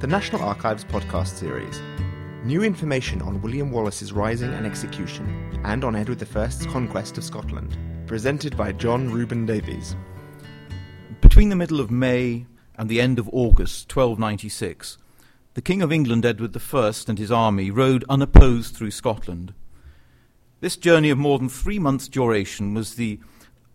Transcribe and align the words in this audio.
the 0.00 0.06
National 0.06 0.40
Archives 0.40 0.82
podcast 0.82 1.36
series. 1.36 1.82
New 2.42 2.62
information 2.62 3.20
on 3.20 3.42
William 3.42 3.70
Wallace's 3.70 4.14
rising 4.14 4.50
and 4.54 4.64
execution, 4.64 5.60
and 5.62 5.84
on 5.84 5.94
Edward 5.94 6.26
I's 6.34 6.64
conquest 6.64 7.18
of 7.18 7.24
Scotland, 7.24 7.76
presented 8.06 8.56
by 8.56 8.72
John 8.72 9.10
Reuben 9.10 9.44
Davies. 9.44 9.94
Between 11.20 11.50
the 11.50 11.56
middle 11.56 11.80
of 11.80 11.90
May 11.90 12.46
and 12.78 12.88
the 12.88 12.98
end 12.98 13.18
of 13.18 13.28
August 13.30 13.94
1296, 13.94 14.96
the 15.52 15.60
King 15.60 15.82
of 15.82 15.92
England 15.92 16.24
Edward 16.24 16.56
I 16.56 16.92
and 17.06 17.18
his 17.18 17.30
army 17.30 17.70
rode 17.70 18.06
unopposed 18.08 18.74
through 18.74 18.92
Scotland. 18.92 19.52
This 20.60 20.78
journey 20.78 21.10
of 21.10 21.18
more 21.18 21.38
than 21.38 21.50
three 21.50 21.78
months' 21.78 22.08
duration 22.08 22.72
was 22.72 22.94
the 22.94 23.20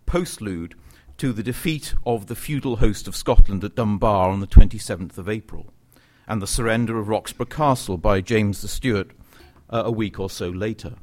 postlude 0.08 0.72
to 1.18 1.32
the 1.32 1.44
defeat 1.44 1.94
of 2.04 2.26
the 2.26 2.34
feudal 2.34 2.78
host 2.78 3.06
of 3.06 3.14
Scotland 3.14 3.62
at 3.62 3.76
Dunbar 3.76 4.30
on 4.30 4.40
the 4.40 4.48
27th 4.48 5.18
of 5.18 5.28
April 5.28 5.72
and 6.26 6.42
the 6.42 6.46
surrender 6.46 6.98
of 6.98 7.08
Roxburgh 7.08 7.50
Castle 7.50 7.96
by 7.96 8.20
James 8.20 8.62
the 8.62 8.68
Steward 8.68 9.12
uh, 9.70 9.82
a 9.84 9.90
week 9.90 10.18
or 10.18 10.30
so 10.30 10.48
later. 10.48 10.94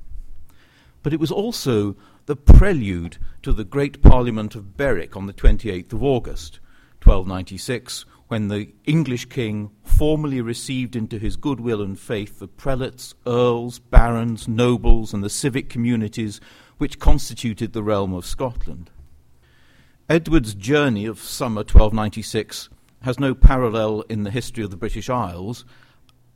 But 1.01 1.13
it 1.13 1.19
was 1.19 1.31
also 1.31 1.95
the 2.25 2.35
prelude 2.35 3.17
to 3.41 3.51
the 3.51 3.63
Great 3.63 4.01
Parliament 4.01 4.55
of 4.55 4.77
Berwick 4.77 5.17
on 5.17 5.25
the 5.25 5.33
28th 5.33 5.93
of 5.93 6.03
August, 6.03 6.59
1296, 7.03 8.05
when 8.27 8.47
the 8.47 8.73
English 8.85 9.25
king 9.25 9.69
formally 9.83 10.41
received 10.41 10.95
into 10.95 11.19
his 11.19 11.35
goodwill 11.35 11.81
and 11.81 11.99
faith 11.99 12.39
the 12.39 12.47
prelates, 12.47 13.13
earls, 13.27 13.79
barons, 13.79 14.47
nobles, 14.47 15.13
and 15.13 15.23
the 15.23 15.29
civic 15.29 15.69
communities 15.69 16.39
which 16.77 16.99
constituted 16.99 17.73
the 17.73 17.83
realm 17.83 18.13
of 18.13 18.25
Scotland. 18.25 18.89
Edward's 20.09 20.55
journey 20.55 21.05
of 21.05 21.19
summer 21.19 21.61
1296 21.61 22.69
has 23.03 23.19
no 23.19 23.35
parallel 23.35 24.01
in 24.07 24.23
the 24.23 24.31
history 24.31 24.63
of 24.63 24.71
the 24.71 24.77
British 24.77 25.09
Isles, 25.09 25.65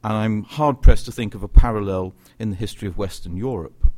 and 0.04 0.14
I'm 0.14 0.44
hard 0.44 0.82
pressed 0.82 1.06
to 1.06 1.14
think 1.14 1.34
of 1.34 1.42
a 1.42 1.48
parallel 1.48 2.14
in 2.38 2.50
the 2.50 2.58
history 2.58 2.90
of 2.90 2.98
Western 2.98 3.38
Europe. 3.38 3.90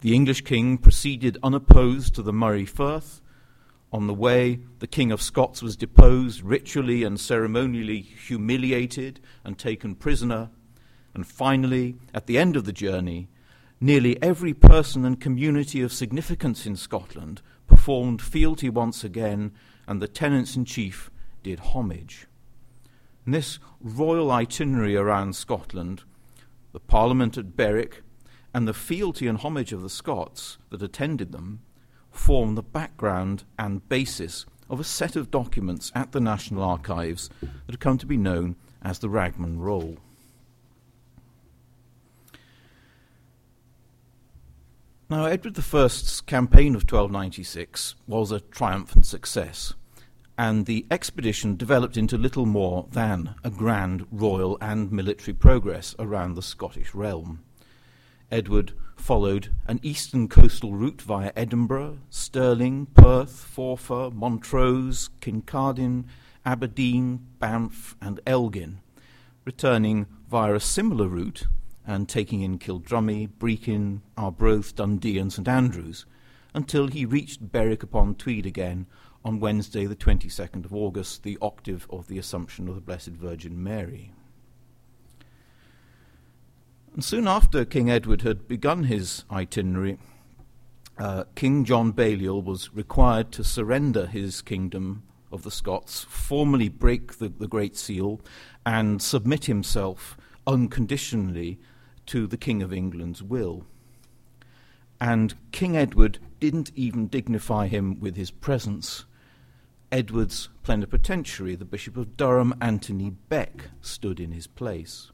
The 0.00 0.14
English 0.14 0.42
king 0.44 0.78
proceeded 0.78 1.38
unopposed 1.42 2.14
to 2.14 2.22
the 2.22 2.32
Moray 2.32 2.64
Firth. 2.64 3.20
On 3.92 4.06
the 4.06 4.14
way, 4.14 4.60
the 4.78 4.86
King 4.86 5.10
of 5.10 5.20
Scots 5.20 5.60
was 5.60 5.76
deposed, 5.76 6.42
ritually 6.42 7.02
and 7.02 7.18
ceremonially 7.18 8.00
humiliated, 8.00 9.18
and 9.44 9.58
taken 9.58 9.96
prisoner. 9.96 10.50
And 11.14 11.26
finally, 11.26 11.96
at 12.14 12.26
the 12.26 12.38
end 12.38 12.54
of 12.54 12.64
the 12.64 12.72
journey, 12.72 13.28
nearly 13.80 14.22
every 14.22 14.54
person 14.54 15.04
and 15.04 15.20
community 15.20 15.82
of 15.82 15.92
significance 15.92 16.64
in 16.64 16.76
Scotland 16.76 17.42
performed 17.66 18.22
fealty 18.22 18.70
once 18.70 19.02
again, 19.02 19.50
and 19.88 20.00
the 20.00 20.06
tenants 20.06 20.54
in 20.54 20.64
chief 20.64 21.09
did 21.42 21.60
homage. 21.60 22.26
And 23.24 23.34
this 23.34 23.58
royal 23.80 24.30
itinerary 24.30 24.96
around 24.96 25.36
Scotland, 25.36 26.02
the 26.72 26.80
Parliament 26.80 27.36
at 27.36 27.56
Berwick, 27.56 28.02
and 28.52 28.66
the 28.66 28.74
fealty 28.74 29.26
and 29.26 29.38
homage 29.38 29.72
of 29.72 29.82
the 29.82 29.90
Scots 29.90 30.58
that 30.70 30.82
attended 30.82 31.32
them 31.32 31.60
form 32.10 32.54
the 32.54 32.62
background 32.62 33.44
and 33.58 33.88
basis 33.88 34.46
of 34.68 34.80
a 34.80 34.84
set 34.84 35.16
of 35.16 35.30
documents 35.30 35.92
at 35.94 36.12
the 36.12 36.20
National 36.20 36.62
Archives 36.62 37.28
that 37.40 37.50
have 37.68 37.80
come 37.80 37.98
to 37.98 38.06
be 38.06 38.16
known 38.16 38.56
as 38.82 38.98
the 38.98 39.08
Ragman 39.08 39.58
Roll. 39.58 39.98
Now, 45.08 45.24
Edward 45.24 45.58
I's 45.58 46.20
campaign 46.20 46.76
of 46.76 46.82
1296 46.82 47.96
was 48.06 48.30
a 48.30 48.40
triumphant 48.40 49.06
success 49.06 49.74
and 50.40 50.64
the 50.64 50.86
expedition 50.90 51.54
developed 51.54 51.98
into 51.98 52.16
little 52.16 52.46
more 52.46 52.88
than 52.92 53.34
a 53.44 53.50
grand 53.50 54.06
royal 54.10 54.56
and 54.62 54.90
military 54.90 55.34
progress 55.34 55.94
around 55.98 56.32
the 56.32 56.40
Scottish 56.40 56.94
realm. 56.94 57.44
Edward 58.30 58.72
followed 58.96 59.50
an 59.66 59.78
eastern 59.82 60.28
coastal 60.28 60.72
route 60.72 61.02
via 61.02 61.30
Edinburgh, 61.36 61.98
Stirling, 62.08 62.86
Perth, 62.86 63.52
Forfar, 63.54 64.10
Montrose, 64.14 65.10
Kincardine, 65.20 66.06
Aberdeen, 66.42 67.26
Banff, 67.38 67.94
and 68.00 68.18
Elgin, 68.26 68.80
returning 69.44 70.06
via 70.30 70.54
a 70.54 70.60
similar 70.60 71.06
route 71.06 71.48
and 71.86 72.08
taking 72.08 72.40
in 72.40 72.58
Kildrummy, 72.58 73.28
Brechin, 73.28 74.00
Arbroath, 74.16 74.74
Dundee, 74.74 75.18
and 75.18 75.30
St 75.30 75.46
Andrews, 75.46 76.06
until 76.54 76.86
he 76.86 77.04
reached 77.04 77.52
Berwick 77.52 77.82
upon 77.82 78.14
Tweed 78.14 78.46
again 78.46 78.86
on 79.24 79.40
Wednesday, 79.40 79.86
the 79.86 79.96
22nd 79.96 80.64
of 80.64 80.74
August, 80.74 81.22
the 81.22 81.38
octave 81.42 81.86
of 81.90 82.08
the 82.08 82.18
Assumption 82.18 82.68
of 82.68 82.74
the 82.74 82.80
Blessed 82.80 83.08
Virgin 83.08 83.62
Mary. 83.62 84.12
And 86.94 87.04
soon 87.04 87.28
after 87.28 87.64
King 87.64 87.90
Edward 87.90 88.22
had 88.22 88.48
begun 88.48 88.84
his 88.84 89.24
itinerary, 89.30 89.98
uh, 90.98 91.24
King 91.34 91.64
John 91.64 91.92
Balliol 91.92 92.42
was 92.42 92.74
required 92.74 93.32
to 93.32 93.44
surrender 93.44 94.06
his 94.06 94.42
kingdom 94.42 95.04
of 95.32 95.42
the 95.44 95.50
Scots, 95.50 96.04
formally 96.04 96.68
break 96.68 97.18
the, 97.18 97.28
the 97.28 97.46
Great 97.46 97.76
Seal, 97.76 98.20
and 98.66 99.00
submit 99.00 99.44
himself 99.44 100.16
unconditionally 100.46 101.58
to 102.06 102.26
the 102.26 102.36
King 102.36 102.62
of 102.62 102.72
England's 102.72 103.22
will. 103.22 103.64
And 105.00 105.34
King 105.52 105.76
Edward 105.76 106.18
didn't 106.40 106.72
even 106.74 107.06
dignify 107.06 107.68
him 107.68 108.00
with 108.00 108.16
his 108.16 108.30
presence. 108.30 109.04
Edward's 109.92 110.48
plenipotentiary, 110.62 111.56
the 111.56 111.64
Bishop 111.64 111.96
of 111.96 112.16
Durham, 112.16 112.54
Anthony 112.60 113.10
Bek, 113.10 113.70
stood 113.80 114.20
in 114.20 114.30
his 114.30 114.46
place. 114.46 115.10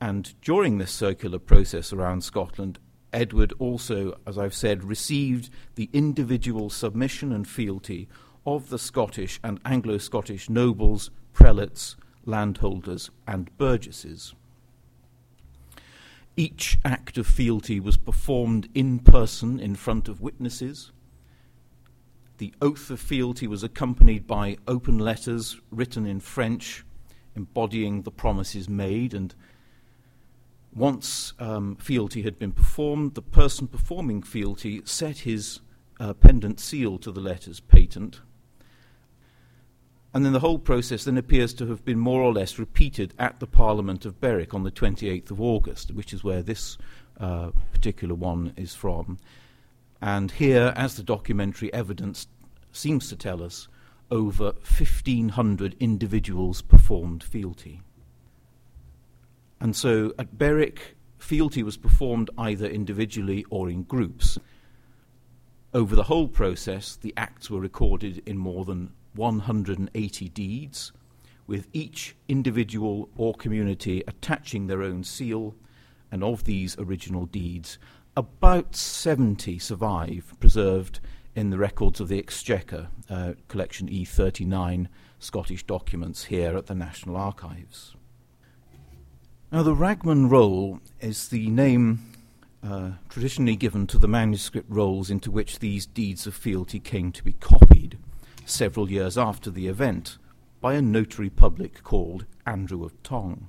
And 0.00 0.40
during 0.42 0.78
this 0.78 0.92
circular 0.92 1.40
process 1.40 1.92
around 1.92 2.22
Scotland, 2.22 2.78
Edward 3.12 3.52
also, 3.58 4.16
as 4.26 4.38
I've 4.38 4.54
said, 4.54 4.84
received 4.84 5.50
the 5.74 5.90
individual 5.92 6.70
submission 6.70 7.32
and 7.32 7.48
fealty 7.48 8.08
of 8.46 8.68
the 8.68 8.78
Scottish 8.78 9.40
and 9.42 9.58
Anglo 9.64 9.98
Scottish 9.98 10.48
nobles, 10.48 11.10
prelates, 11.32 11.96
landholders, 12.24 13.10
and 13.26 13.56
burgesses. 13.58 14.34
Each 16.36 16.78
act 16.84 17.18
of 17.18 17.26
fealty 17.26 17.80
was 17.80 17.96
performed 17.96 18.68
in 18.72 19.00
person 19.00 19.58
in 19.58 19.74
front 19.74 20.06
of 20.06 20.20
witnesses 20.20 20.92
the 22.38 22.54
oath 22.60 22.90
of 22.90 23.00
fealty 23.00 23.46
was 23.46 23.62
accompanied 23.62 24.26
by 24.26 24.56
open 24.66 24.98
letters 24.98 25.60
written 25.70 26.06
in 26.06 26.20
French 26.20 26.84
embodying 27.36 28.02
the 28.02 28.10
promises 28.10 28.68
made. 28.68 29.14
And 29.14 29.34
once 30.74 31.34
um, 31.38 31.76
fealty 31.76 32.22
had 32.22 32.38
been 32.38 32.52
performed, 32.52 33.14
the 33.14 33.22
person 33.22 33.68
performing 33.68 34.22
fealty 34.22 34.82
set 34.84 35.18
his 35.18 35.60
uh, 36.00 36.14
pendant 36.14 36.58
seal 36.58 36.98
to 36.98 37.12
the 37.12 37.20
letters 37.20 37.60
patent. 37.60 38.20
And 40.14 40.24
then 40.24 40.32
the 40.32 40.40
whole 40.40 40.58
process 40.58 41.04
then 41.04 41.18
appears 41.18 41.52
to 41.54 41.66
have 41.66 41.84
been 41.84 41.98
more 41.98 42.22
or 42.22 42.32
less 42.32 42.58
repeated 42.58 43.12
at 43.18 43.38
the 43.38 43.46
Parliament 43.46 44.06
of 44.06 44.18
Berwick 44.18 44.54
on 44.54 44.62
the 44.62 44.70
28th 44.70 45.30
of 45.30 45.40
August, 45.40 45.92
which 45.92 46.14
is 46.14 46.24
where 46.24 46.42
this 46.42 46.78
uh, 47.20 47.50
particular 47.70 48.14
one 48.14 48.54
is 48.56 48.74
from. 48.74 49.18
And 50.06 50.30
here, 50.30 50.72
as 50.76 50.94
the 50.94 51.02
documentary 51.02 51.74
evidence 51.74 52.28
seems 52.70 53.08
to 53.08 53.16
tell 53.16 53.42
us, 53.42 53.66
over 54.08 54.52
1,500 54.62 55.74
individuals 55.80 56.62
performed 56.62 57.24
fealty. 57.24 57.82
And 59.58 59.74
so 59.74 60.14
at 60.16 60.38
Berwick, 60.38 60.94
fealty 61.18 61.64
was 61.64 61.76
performed 61.76 62.30
either 62.38 62.68
individually 62.68 63.44
or 63.50 63.68
in 63.68 63.82
groups. 63.82 64.38
Over 65.74 65.96
the 65.96 66.04
whole 66.04 66.28
process, 66.28 66.94
the 66.94 67.12
acts 67.16 67.50
were 67.50 67.58
recorded 67.58 68.22
in 68.26 68.38
more 68.38 68.64
than 68.64 68.92
180 69.16 70.28
deeds, 70.28 70.92
with 71.48 71.66
each 71.72 72.14
individual 72.28 73.08
or 73.16 73.34
community 73.34 74.04
attaching 74.06 74.68
their 74.68 74.84
own 74.84 75.02
seal, 75.02 75.56
and 76.12 76.22
of 76.22 76.44
these 76.44 76.78
original 76.78 77.26
deeds, 77.26 77.76
about 78.16 78.74
70 78.74 79.58
survive, 79.58 80.34
preserved 80.40 81.00
in 81.34 81.50
the 81.50 81.58
records 81.58 82.00
of 82.00 82.08
the 82.08 82.18
Exchequer, 82.18 82.88
uh, 83.10 83.34
collection 83.48 83.88
E39, 83.88 84.88
Scottish 85.18 85.64
documents 85.64 86.24
here 86.24 86.56
at 86.56 86.66
the 86.66 86.74
National 86.74 87.16
Archives. 87.16 87.94
Now, 89.52 89.62
the 89.62 89.74
Ragman 89.74 90.28
roll 90.28 90.80
is 91.00 91.28
the 91.28 91.48
name 91.50 92.12
uh, 92.64 92.92
traditionally 93.08 93.54
given 93.54 93.86
to 93.86 93.98
the 93.98 94.08
manuscript 94.08 94.68
rolls 94.70 95.10
into 95.10 95.30
which 95.30 95.58
these 95.58 95.86
deeds 95.86 96.26
of 96.26 96.34
fealty 96.34 96.80
came 96.80 97.12
to 97.12 97.22
be 97.22 97.32
copied 97.32 97.98
several 98.44 98.90
years 98.90 99.18
after 99.18 99.50
the 99.50 99.68
event 99.68 100.18
by 100.60 100.74
a 100.74 100.82
notary 100.82 101.30
public 101.30 101.82
called 101.82 102.24
Andrew 102.46 102.84
of 102.84 103.00
Tong 103.02 103.48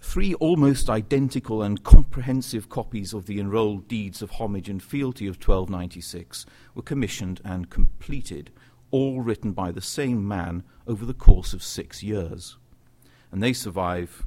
three 0.00 0.34
almost 0.34 0.88
identical 0.88 1.62
and 1.62 1.82
comprehensive 1.82 2.68
copies 2.68 3.12
of 3.12 3.26
the 3.26 3.40
enrolled 3.40 3.88
deeds 3.88 4.22
of 4.22 4.32
homage 4.32 4.68
and 4.68 4.82
fealty 4.82 5.26
of 5.26 5.36
1296 5.36 6.46
were 6.74 6.82
commissioned 6.82 7.40
and 7.44 7.70
completed, 7.70 8.50
all 8.90 9.20
written 9.20 9.52
by 9.52 9.72
the 9.72 9.80
same 9.80 10.26
man 10.26 10.62
over 10.86 11.04
the 11.04 11.14
course 11.14 11.52
of 11.52 11.62
six 11.62 12.02
years. 12.02 12.56
And 13.32 13.42
they 13.42 13.52
survive 13.52 14.24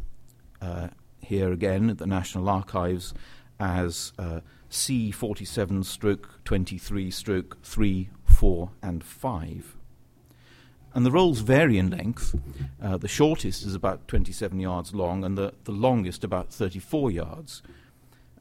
uh, 0.61 0.89
here 1.21 1.51
again 1.51 1.89
at 1.89 1.97
the 1.97 2.07
National 2.07 2.49
Archives 2.49 3.13
as 3.59 4.13
uh, 4.19 4.41
C47 4.69 5.85
stroke 5.85 6.39
23 6.45 7.11
stroke 7.11 7.57
3, 7.63 8.09
4, 8.25 8.71
and 8.81 9.03
5. 9.03 9.77
And 10.93 11.05
the 11.05 11.11
rolls 11.11 11.39
vary 11.39 11.77
in 11.77 11.89
length. 11.89 12.35
Uh, 12.81 12.97
the 12.97 13.07
shortest 13.07 13.65
is 13.65 13.75
about 13.75 14.07
27 14.07 14.59
yards 14.59 14.93
long, 14.93 15.23
and 15.23 15.37
the, 15.37 15.53
the 15.63 15.71
longest 15.71 16.23
about 16.23 16.51
34 16.51 17.11
yards. 17.11 17.61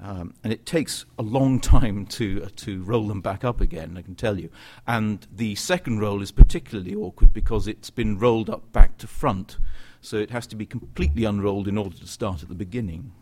Um, 0.03 0.35
and 0.43 0.53
it 0.53 0.65
takes 0.65 1.05
a 1.19 1.23
long 1.23 1.61
time 1.61 2.07
to, 2.07 2.45
uh, 2.45 2.49
to 2.57 2.83
roll 2.83 3.07
them 3.07 3.21
back 3.21 3.45
up 3.45 3.61
again, 3.61 3.97
I 3.99 4.03
can 4.03 4.15
tell 4.15 4.39
you. 4.39 4.51
And 4.87 5.27
the 5.31 5.55
second 5.55 6.01
roll 6.01 6.23
is 6.23 6.33
particularly 6.33 6.95
awkward 6.95 7.33
because 7.33 7.69
it's 7.69 7.91
been 7.91 8.19
rolled 8.19 8.49
up 8.49 8.73
back 8.73 8.97
to 8.99 9.07
front, 9.07 9.59
so 10.01 10.17
it 10.17 10.31
has 10.31 10.47
to 10.49 10.57
be 10.57 10.65
completely 10.65 11.25
unrolled 11.25 11.69
in 11.69 11.77
order 11.77 11.97
to 11.97 12.07
start 12.07 12.43
at 12.43 12.49
the 12.49 12.55
beginning. 12.55 13.13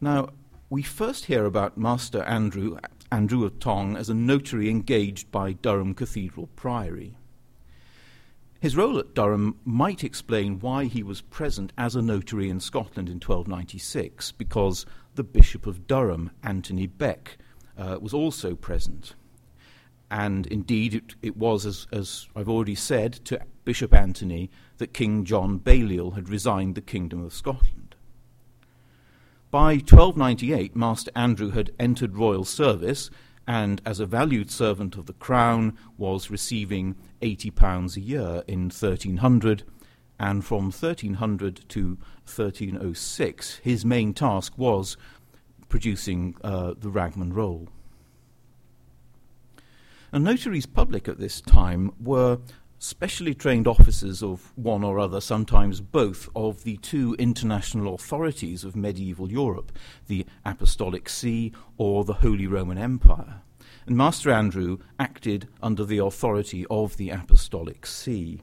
Now, 0.00 0.28
we 0.70 0.82
first 0.82 1.24
hear 1.24 1.46
about 1.46 1.78
Master 1.78 2.22
Andrew, 2.24 2.76
Andrew 3.10 3.44
of 3.44 3.58
Tong, 3.58 3.96
as 3.96 4.10
a 4.10 4.14
notary 4.14 4.68
engaged 4.68 5.32
by 5.32 5.52
Durham 5.52 5.94
Cathedral 5.94 6.48
Priory. 6.54 7.16
His 8.60 8.76
role 8.76 8.98
at 8.98 9.14
Durham 9.14 9.56
might 9.64 10.02
explain 10.02 10.58
why 10.58 10.86
he 10.86 11.04
was 11.04 11.20
present 11.20 11.72
as 11.78 11.94
a 11.94 12.02
notary 12.02 12.50
in 12.50 12.58
Scotland 12.58 13.08
in 13.08 13.16
1296, 13.16 14.32
because 14.32 14.84
the 15.14 15.22
Bishop 15.22 15.66
of 15.66 15.86
Durham, 15.86 16.32
Anthony 16.42 16.88
Bek, 16.88 17.38
uh, 17.76 17.98
was 18.00 18.12
also 18.12 18.56
present. 18.56 19.14
And 20.10 20.46
indeed, 20.48 20.94
it, 20.94 21.14
it 21.22 21.36
was, 21.36 21.64
as, 21.66 21.86
as, 21.92 22.26
I've 22.34 22.48
already 22.48 22.74
said, 22.74 23.12
to 23.26 23.40
Bishop 23.64 23.94
Anthony 23.94 24.50
that 24.78 24.92
King 24.92 25.24
John 25.24 25.58
Balliol 25.58 26.12
had 26.12 26.28
resigned 26.28 26.74
the 26.74 26.80
Kingdom 26.80 27.24
of 27.24 27.34
Scotland. 27.34 27.94
By 29.52 29.74
1298, 29.74 30.74
Master 30.74 31.12
Andrew 31.14 31.50
had 31.50 31.70
entered 31.78 32.16
royal 32.16 32.44
service 32.44 33.08
and 33.48 33.80
as 33.86 33.98
a 33.98 34.04
valued 34.04 34.50
servant 34.50 34.94
of 34.96 35.06
the 35.06 35.14
crown 35.14 35.76
was 35.96 36.30
receiving 36.30 36.94
80 37.22 37.50
pounds 37.52 37.96
a 37.96 38.00
year 38.00 38.44
in 38.46 38.64
1300 38.64 39.62
and 40.20 40.44
from 40.44 40.64
1300 40.64 41.64
to 41.70 41.96
1306 42.26 43.56
his 43.56 43.86
main 43.86 44.12
task 44.12 44.52
was 44.58 44.98
producing 45.70 46.36
uh, 46.44 46.74
the 46.78 46.90
Ragman 46.90 47.32
roll. 47.32 47.68
And 50.12 50.24
notaries 50.24 50.66
public 50.66 51.08
at 51.08 51.18
this 51.18 51.40
time 51.40 51.92
were 51.98 52.38
specially 52.78 53.34
trained 53.34 53.66
officers 53.66 54.22
of 54.22 54.52
one 54.56 54.84
or 54.84 54.98
other, 54.98 55.20
sometimes 55.20 55.80
both, 55.80 56.28
of 56.34 56.64
the 56.64 56.76
two 56.78 57.14
international 57.18 57.94
authorities 57.94 58.64
of 58.64 58.76
medieval 58.76 59.30
Europe, 59.30 59.72
the 60.06 60.24
Apostolic 60.44 61.08
See 61.08 61.52
or 61.76 62.04
the 62.04 62.14
Holy 62.14 62.46
Roman 62.46 62.78
Empire. 62.78 63.42
And 63.86 63.96
Master 63.96 64.30
Andrew 64.30 64.78
acted 64.98 65.48
under 65.62 65.84
the 65.84 65.98
authority 65.98 66.66
of 66.70 66.96
the 66.96 67.10
Apostolic 67.10 67.86
See. 67.86 68.42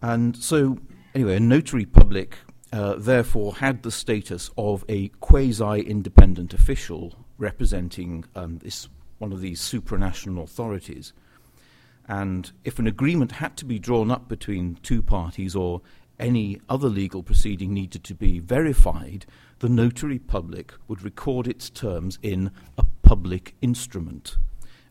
And 0.00 0.36
so, 0.36 0.78
anyway, 1.14 1.36
a 1.36 1.40
notary 1.40 1.84
public 1.84 2.38
uh, 2.72 2.94
therefore 2.96 3.56
had 3.56 3.82
the 3.82 3.90
status 3.90 4.50
of 4.56 4.84
a 4.88 5.08
quasi 5.20 5.80
independent 5.82 6.54
official 6.54 7.14
representing 7.38 8.24
um, 8.34 8.58
this, 8.58 8.88
one 9.18 9.32
of 9.32 9.40
these 9.40 9.60
supranational 9.60 10.42
authorities. 10.42 11.12
And 12.12 12.52
if 12.62 12.78
an 12.78 12.86
agreement 12.86 13.32
had 13.32 13.56
to 13.56 13.64
be 13.64 13.78
drawn 13.78 14.10
up 14.10 14.28
between 14.28 14.74
two 14.82 15.00
parties 15.02 15.56
or 15.56 15.80
any 16.20 16.60
other 16.68 16.90
legal 16.90 17.22
proceeding 17.22 17.72
needed 17.72 18.04
to 18.04 18.14
be 18.14 18.38
verified, 18.38 19.24
the 19.60 19.70
notary 19.70 20.18
public 20.18 20.74
would 20.88 21.00
record 21.00 21.48
its 21.48 21.70
terms 21.70 22.18
in 22.22 22.50
a 22.76 22.84
public 23.00 23.54
instrument 23.62 24.36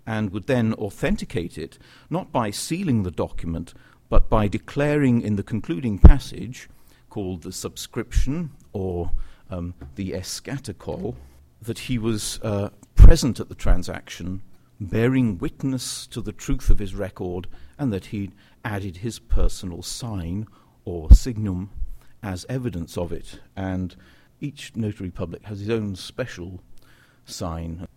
and 0.07 0.31
would 0.31 0.47
then 0.47 0.73
authenticate 0.73 1.59
it, 1.59 1.77
not 2.09 2.31
by 2.31 2.49
sealing 2.49 3.03
the 3.03 3.11
document, 3.11 3.75
but 4.09 4.27
by 4.27 4.47
declaring 4.47 5.21
in 5.21 5.35
the 5.35 5.43
concluding 5.43 5.99
passage, 5.99 6.69
called 7.11 7.43
the 7.43 7.51
subscription 7.51 8.49
or 8.73 9.11
um, 9.51 9.75
the 9.93 10.09
eschatocol, 10.13 11.13
that 11.61 11.77
he 11.77 11.99
was 11.99 12.39
uh, 12.41 12.71
present 12.95 13.39
at 13.39 13.47
the 13.47 13.53
transaction 13.53 14.41
bearing 14.81 15.37
witness 15.37 16.07
to 16.07 16.21
the 16.21 16.31
truth 16.31 16.69
of 16.69 16.79
his 16.79 16.95
record, 16.95 17.47
and 17.77 17.93
that 17.93 18.05
he 18.05 18.31
added 18.65 18.97
his 18.97 19.19
personal 19.19 19.81
sign 19.81 20.47
or 20.85 21.11
signum 21.11 21.69
as 22.23 22.45
evidence 22.49 22.97
of 22.97 23.11
it. 23.11 23.39
And 23.55 23.95
each 24.39 24.75
notary 24.75 25.11
public 25.11 25.43
has 25.43 25.59
his 25.59 25.69
own 25.69 25.95
special 25.95 26.61
sign, 27.25 27.87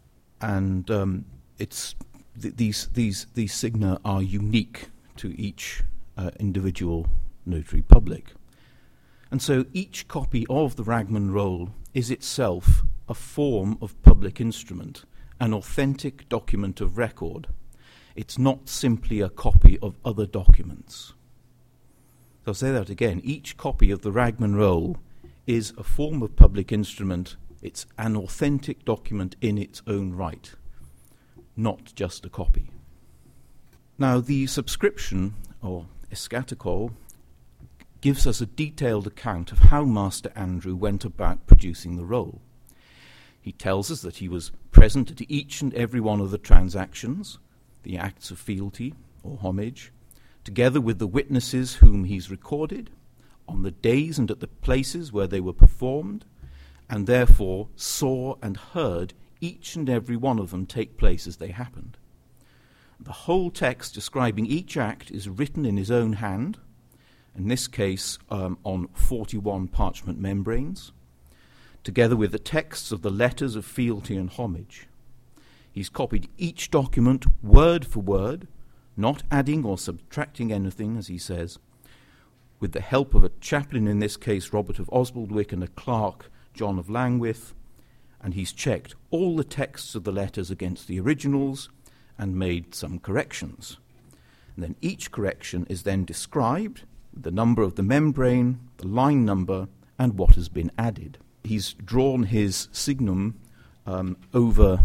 and 0.40 0.90
um, 0.90 1.25
it's 1.58 1.94
th- 2.40 2.56
these 2.56 2.88
these 2.92 3.26
these 3.34 3.54
signa 3.54 3.98
are 4.04 4.22
unique 4.22 4.90
to 5.16 5.38
each 5.40 5.82
uh, 6.19 6.30
individual 6.38 7.06
notary 7.46 7.82
public. 7.82 8.34
And 9.30 9.40
so 9.40 9.64
each 9.72 10.06
copy 10.06 10.46
of 10.48 10.76
the 10.76 10.84
Ragman 10.84 11.32
roll 11.32 11.70
is 11.94 12.10
itself 12.10 12.82
a 13.08 13.14
form 13.14 13.78
of 13.80 14.00
public 14.02 14.40
instrument 14.40 15.04
an 15.40 15.52
authentic 15.52 16.28
document 16.28 16.81
of 16.81 16.98
record. 16.98 17.48
It's 18.14 18.38
not 18.38 18.69
simply 18.69 19.20
a 19.20 19.28
copy 19.28 19.78
of 19.81 19.96
other 20.04 20.26
documents. 20.26 21.14
So 22.44 22.50
I'll 22.50 22.54
say 22.54 22.72
that 22.72 22.90
again. 22.90 23.20
Each 23.25 23.56
copy 23.56 23.90
of 23.90 24.02
the 24.02 24.12
Ragman 24.12 24.54
Roll 24.54 24.98
is 25.46 25.72
a 25.76 25.82
form 25.82 26.22
of 26.22 26.36
public 26.36 26.72
instrument. 26.72 27.36
It's 27.62 27.86
an 27.98 28.16
authentic 28.16 28.84
document 28.84 29.36
in 29.40 29.58
its 29.58 29.82
own 29.86 30.12
right, 30.12 30.52
not 31.56 31.92
just 31.94 32.26
a 32.26 32.28
copy. 32.28 32.70
Now, 33.98 34.20
the 34.20 34.46
subscription, 34.46 35.34
or 35.62 35.87
eschatocol, 36.12 36.92
gives 38.00 38.26
us 38.26 38.40
a 38.40 38.46
detailed 38.46 39.06
account 39.06 39.50
of 39.50 39.58
how 39.58 39.84
Master 39.84 40.30
Andrew 40.37 40.76
went 40.76 41.04
about 41.04 41.46
producing 41.46 41.96
the 41.96 42.04
roll. 42.04 42.42
He 43.40 43.52
tells 43.52 43.90
us 43.90 44.02
that 44.02 44.16
he 44.16 44.28
was 44.28 44.52
present 44.75 45.09
at 45.09 45.23
each 45.31 45.62
and 45.62 45.73
every 45.75 46.00
one 46.00 46.21
of 46.21 46.32
the 46.32 46.37
transactions, 46.37 47.38
the 47.85 47.97
acts 47.97 48.31
of 48.32 48.38
fealty 48.38 48.93
or 49.23 49.38
homage, 49.38 49.93
together 50.43 50.81
with 50.81 50.99
the 50.99 51.06
witnesses 51.06 51.76
whom 51.76 52.05
he's 52.05 52.29
recorded, 52.31 52.91
on 53.47 53.62
the 53.62 53.71
days 53.71 54.19
and 54.19 54.31
at 54.31 54.40
the 54.40 54.49
places 54.49 55.12
where 55.12 55.28
they 55.28 55.40
were 55.40 55.52
performed, 55.52 56.25
and 56.90 57.07
therefore 57.07 57.69
saw 57.76 58.35
and 58.43 58.57
heard 58.57 59.14
each 59.40 59.76
and 59.76 59.88
every 59.88 60.16
one 60.16 60.40
of 60.40 60.50
them 60.50 60.66
take 60.66 60.99
place 60.99 61.26
as 61.26 61.37
they 61.37 61.49
happened. 61.49 61.97
The 62.99 63.12
whole 63.12 63.50
text 63.50 63.95
describing 63.95 64.45
each 64.45 64.76
act 64.76 65.11
is 65.11 65.28
written 65.28 65.64
in 65.64 65.76
his 65.76 65.90
own 65.90 66.14
hand, 66.14 66.59
in 67.37 67.47
this 67.47 67.69
case 67.69 68.19
um, 68.28 68.59
on 68.64 68.88
41 68.88 69.69
parchment 69.69 70.19
membranes 70.19 70.93
together 71.85 72.17
with 72.17 72.33
the 72.33 72.38
texts 72.38 72.91
of 72.91 73.03
the 73.03 73.11
letters 73.11 73.55
of 73.55 73.64
fealty 73.64 74.17
and 74.17 74.31
homage. 74.31 74.88
He's 75.71 75.91
copied 75.91 76.29
each 76.38 76.71
document 76.71 77.26
word 77.43 77.87
for 77.87 78.00
word, 78.00 78.49
not 78.97 79.23
adding 79.31 79.64
or 79.64 79.76
subtracting 79.76 80.50
anything, 80.50 80.97
as 80.97 81.09
he 81.09 81.19
says, 81.19 81.59
with 82.59 82.73
the 82.73 82.81
help 82.81 83.12
of 83.12 83.23
a 83.23 83.33
chaplain, 83.41 83.87
in 83.87 83.99
this 83.99 84.17
case 84.17 84.53
Robert 84.53 84.79
of 84.79 84.88
Osbaldwick, 84.88 85.53
and 85.53 85.62
a 85.62 85.69
clerk, 85.69 86.31
John 86.55 86.79
of 86.79 86.87
Langwith, 86.87 87.53
and 88.23 88.33
he's 88.33 88.53
checked 88.53 88.95
all 89.11 89.37
the 89.37 89.45
texts 89.45 89.95
of 89.95 90.05
the 90.05 90.12
letters 90.12 90.50
against 90.50 90.88
the 90.88 90.99
originals 90.99 91.69
and 92.17 92.38
made 92.38 92.75
some 92.75 92.99
corrections. 92.99 93.76
And 94.55 94.64
then 94.64 94.76
each 94.81 95.11
correction 95.11 95.67
is 95.69 95.83
then 95.83 96.05
described, 96.05 96.85
the 97.12 97.31
number 97.31 97.62
of 97.62 97.75
the 97.75 97.83
membrane, 97.83 98.61
the 98.79 98.87
line 98.87 99.25
number, 99.25 99.69
and 99.99 100.17
what 100.17 100.37
has 100.37 100.49
been 100.49 100.71
added 100.79 101.19
he's 101.44 101.74
drawn 101.74 102.24
his 102.24 102.68
signum 102.72 103.38
um, 103.86 104.16
over 104.32 104.80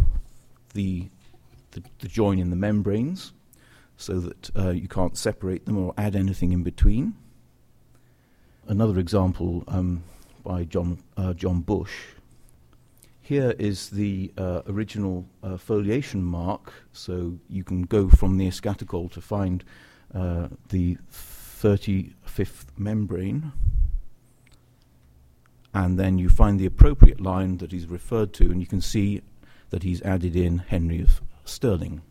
the, 0.74 1.10
the, 1.72 1.82
the, 2.00 2.08
join 2.08 2.38
in 2.38 2.50
the 2.50 2.56
membranes 2.56 3.34
so 3.98 4.20
that 4.20 4.56
uh, 4.56 4.70
you 4.70 4.88
can't 4.88 5.18
separate 5.18 5.66
them 5.66 5.78
or 5.78 5.94
add 5.98 6.16
anything 6.16 6.52
in 6.52 6.64
between. 6.64 7.16
Another 8.68 9.00
example 9.00 9.64
um, 9.68 10.04
by 10.44 10.66
John, 10.66 11.00
uh, 11.18 11.34
John 11.34 11.62
Bush. 11.62 11.94
Here 13.22 13.54
is 13.60 13.90
the 13.90 14.32
uh, 14.38 14.62
original 14.68 15.26
uh, 15.44 15.58
foliation 15.58 16.24
mark, 16.24 16.74
so 16.94 17.38
you 17.48 17.64
can 17.64 17.84
go 17.84 18.10
from 18.10 18.38
the 18.38 18.48
eschatocol 18.48 19.12
to 19.12 19.22
find 19.22 19.64
uh, 20.14 20.48
the 20.70 20.98
35th 21.12 22.66
membrane 22.78 23.52
and 25.74 26.00
then 26.00 26.18
you 26.18 26.30
find 26.30 26.60
the 26.60 26.66
appropriate 26.66 27.22
line 27.22 27.58
that 27.58 27.72
he's 27.72 27.88
referred 27.88 28.34
to, 28.34 28.46
and 28.46 28.60
you 28.60 28.68
can 28.68 28.82
see 28.82 29.22
that 29.70 29.84
he's 29.84 30.02
added 30.02 30.36
in 30.36 30.60
Henry 30.60 31.02
of 31.02 31.22
Stirling. 31.46 32.02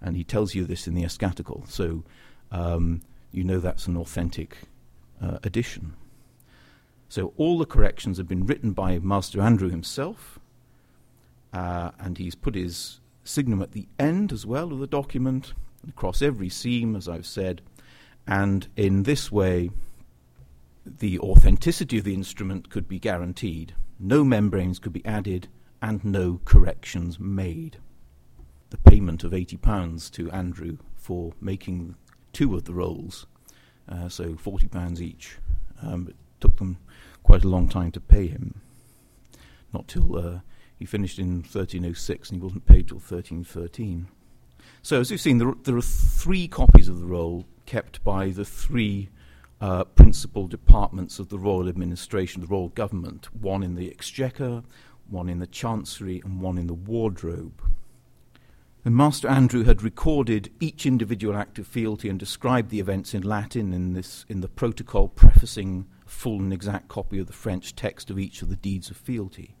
And 0.00 0.16
he 0.16 0.24
tells 0.24 0.54
you 0.54 0.64
this 0.64 0.86
in 0.86 0.94
the 0.94 1.04
Eschatology. 1.04 1.64
So 1.68 2.02
um, 2.50 3.02
you 3.30 3.44
know 3.44 3.58
that's 3.58 3.86
an 3.86 3.96
authentic 3.96 4.56
uh, 5.20 5.38
edition. 5.42 5.94
So 7.08 7.32
all 7.36 7.58
the 7.58 7.66
corrections 7.66 8.18
have 8.18 8.28
been 8.28 8.46
written 8.46 8.72
by 8.72 8.98
Master 8.98 9.40
Andrew 9.40 9.68
himself, 9.68 10.38
uh, 11.52 11.90
and 11.98 12.18
he's 12.18 12.34
put 12.34 12.54
his 12.54 13.00
signum 13.24 13.62
at 13.62 13.72
the 13.72 13.86
end 13.98 14.32
as 14.32 14.46
well 14.46 14.72
of 14.72 14.78
the 14.78 14.86
document, 14.86 15.52
across 15.88 16.22
every 16.22 16.48
seam, 16.48 16.96
as 16.96 17.08
I've 17.08 17.26
said, 17.26 17.60
and 18.26 18.68
in 18.76 19.02
this 19.02 19.30
way, 19.30 19.70
the 20.84 21.18
authenticity 21.20 21.98
of 21.98 22.04
the 22.04 22.14
instrument 22.14 22.70
could 22.70 22.88
be 22.88 22.98
guaranteed. 22.98 23.74
No 23.98 24.24
membranes 24.24 24.78
could 24.78 24.92
be 24.92 25.04
added, 25.04 25.48
and 25.80 26.04
no 26.04 26.40
corrections 26.44 27.18
made. 27.18 27.78
The 28.70 28.78
payment 28.78 29.24
of 29.24 29.32
£80 29.32 30.10
to 30.12 30.30
Andrew 30.30 30.78
for 30.94 31.34
making 31.40 31.96
two 32.32 32.54
of 32.54 32.64
the 32.64 32.74
rolls, 32.74 33.26
uh, 33.88 34.08
so 34.08 34.30
£40 34.34 35.00
each. 35.00 35.38
Um, 35.82 36.08
it 36.08 36.16
took 36.40 36.56
them 36.56 36.78
quite 37.22 37.44
a 37.44 37.48
long 37.48 37.68
time 37.68 37.90
to 37.92 38.00
pay 38.00 38.26
him. 38.26 38.60
Not 39.72 39.88
till 39.88 40.16
uh, 40.16 40.40
he 40.78 40.84
finished 40.84 41.18
in 41.18 41.36
1306 41.42 42.30
and 42.30 42.40
he 42.40 42.44
wasn't 42.44 42.66
paid 42.66 42.88
till 42.88 42.96
1313. 42.96 44.08
So, 44.82 45.00
as 45.00 45.10
you've 45.10 45.20
seen, 45.20 45.38
there, 45.38 45.54
there 45.62 45.76
are 45.76 45.82
three 45.82 46.48
copies 46.48 46.88
of 46.88 47.00
the 47.00 47.06
roll 47.06 47.46
kept 47.66 48.02
by 48.02 48.30
the 48.30 48.44
three 48.44 49.08
uh, 49.62 49.84
principal 49.84 50.48
departments 50.48 51.20
of 51.20 51.28
the 51.28 51.38
royal 51.38 51.68
administration, 51.68 52.42
the 52.42 52.48
royal 52.48 52.70
government 52.70 53.32
one 53.32 53.62
in 53.62 53.76
the 53.76 53.88
exchequer, 53.88 54.64
one 55.08 55.28
in 55.28 55.38
the 55.38 55.46
chancery, 55.46 56.20
and 56.24 56.40
one 56.40 56.58
in 56.58 56.66
the 56.66 56.74
wardrobe. 56.74 57.62
And 58.84 58.96
Master 58.96 59.28
Andrew 59.28 59.62
had 59.62 59.80
recorded 59.80 60.50
each 60.58 60.84
individual 60.84 61.36
act 61.36 61.60
of 61.60 61.68
fealty 61.68 62.08
and 62.08 62.18
described 62.18 62.70
the 62.70 62.80
events 62.80 63.14
in 63.14 63.22
Latin 63.22 63.72
in, 63.72 63.92
this, 63.92 64.26
in 64.28 64.40
the 64.40 64.48
protocol 64.48 65.06
prefacing 65.06 65.86
a 66.04 66.10
full 66.10 66.40
and 66.40 66.52
exact 66.52 66.88
copy 66.88 67.20
of 67.20 67.28
the 67.28 67.32
French 67.32 67.76
text 67.76 68.10
of 68.10 68.18
each 68.18 68.42
of 68.42 68.48
the 68.48 68.56
deeds 68.56 68.90
of 68.90 68.96
fealty. 68.96 69.54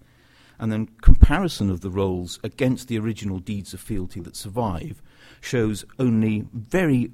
And 0.58 0.72
then 0.72 0.88
comparison 1.00 1.70
of 1.70 1.80
the 1.80 1.90
rolls 1.90 2.40
against 2.42 2.88
the 2.88 2.98
original 2.98 3.38
deeds 3.38 3.72
of 3.72 3.78
fealty 3.80 4.18
that 4.22 4.34
survive 4.34 5.00
shows 5.40 5.84
only 6.00 6.46
very 6.52 7.12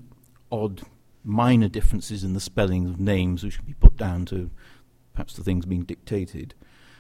odd 0.51 0.81
minor 1.29 1.69
differences 1.69 2.25
in 2.25 2.33
the 2.33 2.41
spelling 2.41 2.87
of 2.87 2.99
names 2.99 3.45
which 3.45 3.59
can 3.59 3.67
be 3.67 3.75
put 3.75 3.97
down 3.97 4.25
to 4.27 4.51
perhaps 5.13 5.35
the 5.35 5.45
things 5.45 5.67
being 5.67 5.85
dictated. 5.85 6.55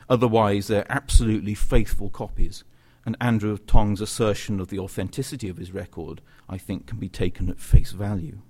Otherwise, 0.08 0.68
they're 0.68 0.90
absolutely 0.90 1.54
faithful 1.54 2.10
copies 2.10 2.64
and 3.08 3.16
Andrew 3.22 3.56
Tong's 3.56 4.02
assertion 4.02 4.60
of 4.60 4.68
the 4.68 4.78
authenticity 4.78 5.48
of 5.48 5.56
his 5.56 5.72
record, 5.72 6.20
I 6.46 6.58
think, 6.58 6.86
can 6.86 6.98
be 6.98 7.08
taken 7.08 7.48
at 7.48 7.58
face 7.58 7.92
value. 7.92 8.40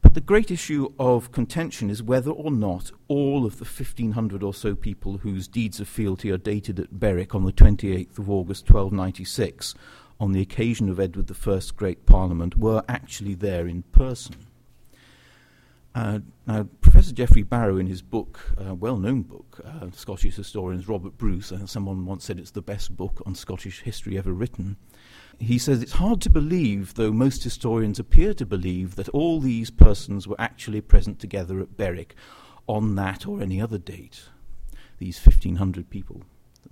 But 0.00 0.14
the 0.14 0.22
great 0.22 0.50
issue 0.50 0.94
of 0.98 1.30
contention 1.30 1.90
is 1.90 2.02
whether 2.02 2.30
or 2.30 2.50
not 2.50 2.90
all 3.06 3.44
of 3.44 3.58
the 3.58 3.66
1,500 3.66 4.42
or 4.42 4.54
so 4.54 4.74
people 4.74 5.18
whose 5.18 5.46
deeds 5.46 5.78
of 5.78 5.88
fealty 5.88 6.30
are 6.30 6.38
dated 6.38 6.80
at 6.80 6.98
Berwick 6.98 7.34
on 7.34 7.44
the 7.44 7.52
28th 7.52 8.18
of 8.18 8.30
August 8.30 8.64
1296, 8.64 9.74
on 10.18 10.32
the 10.32 10.40
occasion 10.40 10.88
of 10.88 10.98
Edward 10.98 11.30
I's 11.46 11.70
Great 11.70 12.06
Parliament, 12.06 12.56
were 12.56 12.82
actually 12.88 13.34
there 13.34 13.66
in 13.66 13.82
person. 13.92 14.36
Uh, 15.94 16.18
now, 16.46 16.64
Professor 16.80 17.12
Geoffrey 17.12 17.44
Barrow, 17.44 17.76
in 17.76 17.86
his 17.86 18.02
book, 18.02 18.40
uh, 18.58 18.74
well-known 18.74 19.22
book, 19.22 19.60
uh, 19.64 19.86
Scottish 19.92 20.34
historians 20.34 20.88
Robert 20.88 21.16
Bruce, 21.16 21.52
uh, 21.52 21.66
someone 21.66 22.04
once 22.04 22.24
said 22.24 22.38
it's 22.38 22.50
the 22.50 22.60
best 22.60 22.96
book 22.96 23.22
on 23.24 23.34
Scottish 23.34 23.82
history 23.82 24.18
ever 24.18 24.32
written. 24.32 24.76
He 25.38 25.56
says 25.56 25.82
it's 25.82 25.92
hard 25.92 26.20
to 26.22 26.30
believe, 26.30 26.94
though 26.94 27.12
most 27.12 27.44
historians 27.44 28.00
appear 28.00 28.34
to 28.34 28.46
believe, 28.46 28.96
that 28.96 29.08
all 29.10 29.40
these 29.40 29.70
persons 29.70 30.26
were 30.26 30.40
actually 30.40 30.80
present 30.80 31.20
together 31.20 31.60
at 31.60 31.76
Berwick 31.76 32.16
on 32.66 32.96
that 32.96 33.26
or 33.26 33.40
any 33.40 33.60
other 33.60 33.78
date. 33.78 34.24
These 34.98 35.24
1,500 35.24 35.90
people 35.90 36.22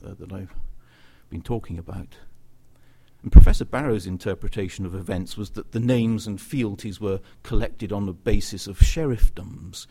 uh, 0.05 0.15
that 0.19 0.33
I've 0.33 0.55
been 1.31 1.43
talking 1.43 1.79
about. 1.79 2.17
And 3.23 3.31
Professor 3.31 3.65
Barrow's 3.65 4.07
interpretation 4.07 4.85
of 4.85 4.95
events 4.95 5.37
was 5.37 5.51
that 5.51 5.73
the 5.73 5.81
names 5.81 6.27
and 6.27 6.41
fealties 6.41 7.01
were 7.01 7.21
collected 7.43 7.93
on 7.93 8.07
the 8.07 8.13
basis 8.13 8.67
of 8.67 8.79
sheriffdoms, 8.79 9.87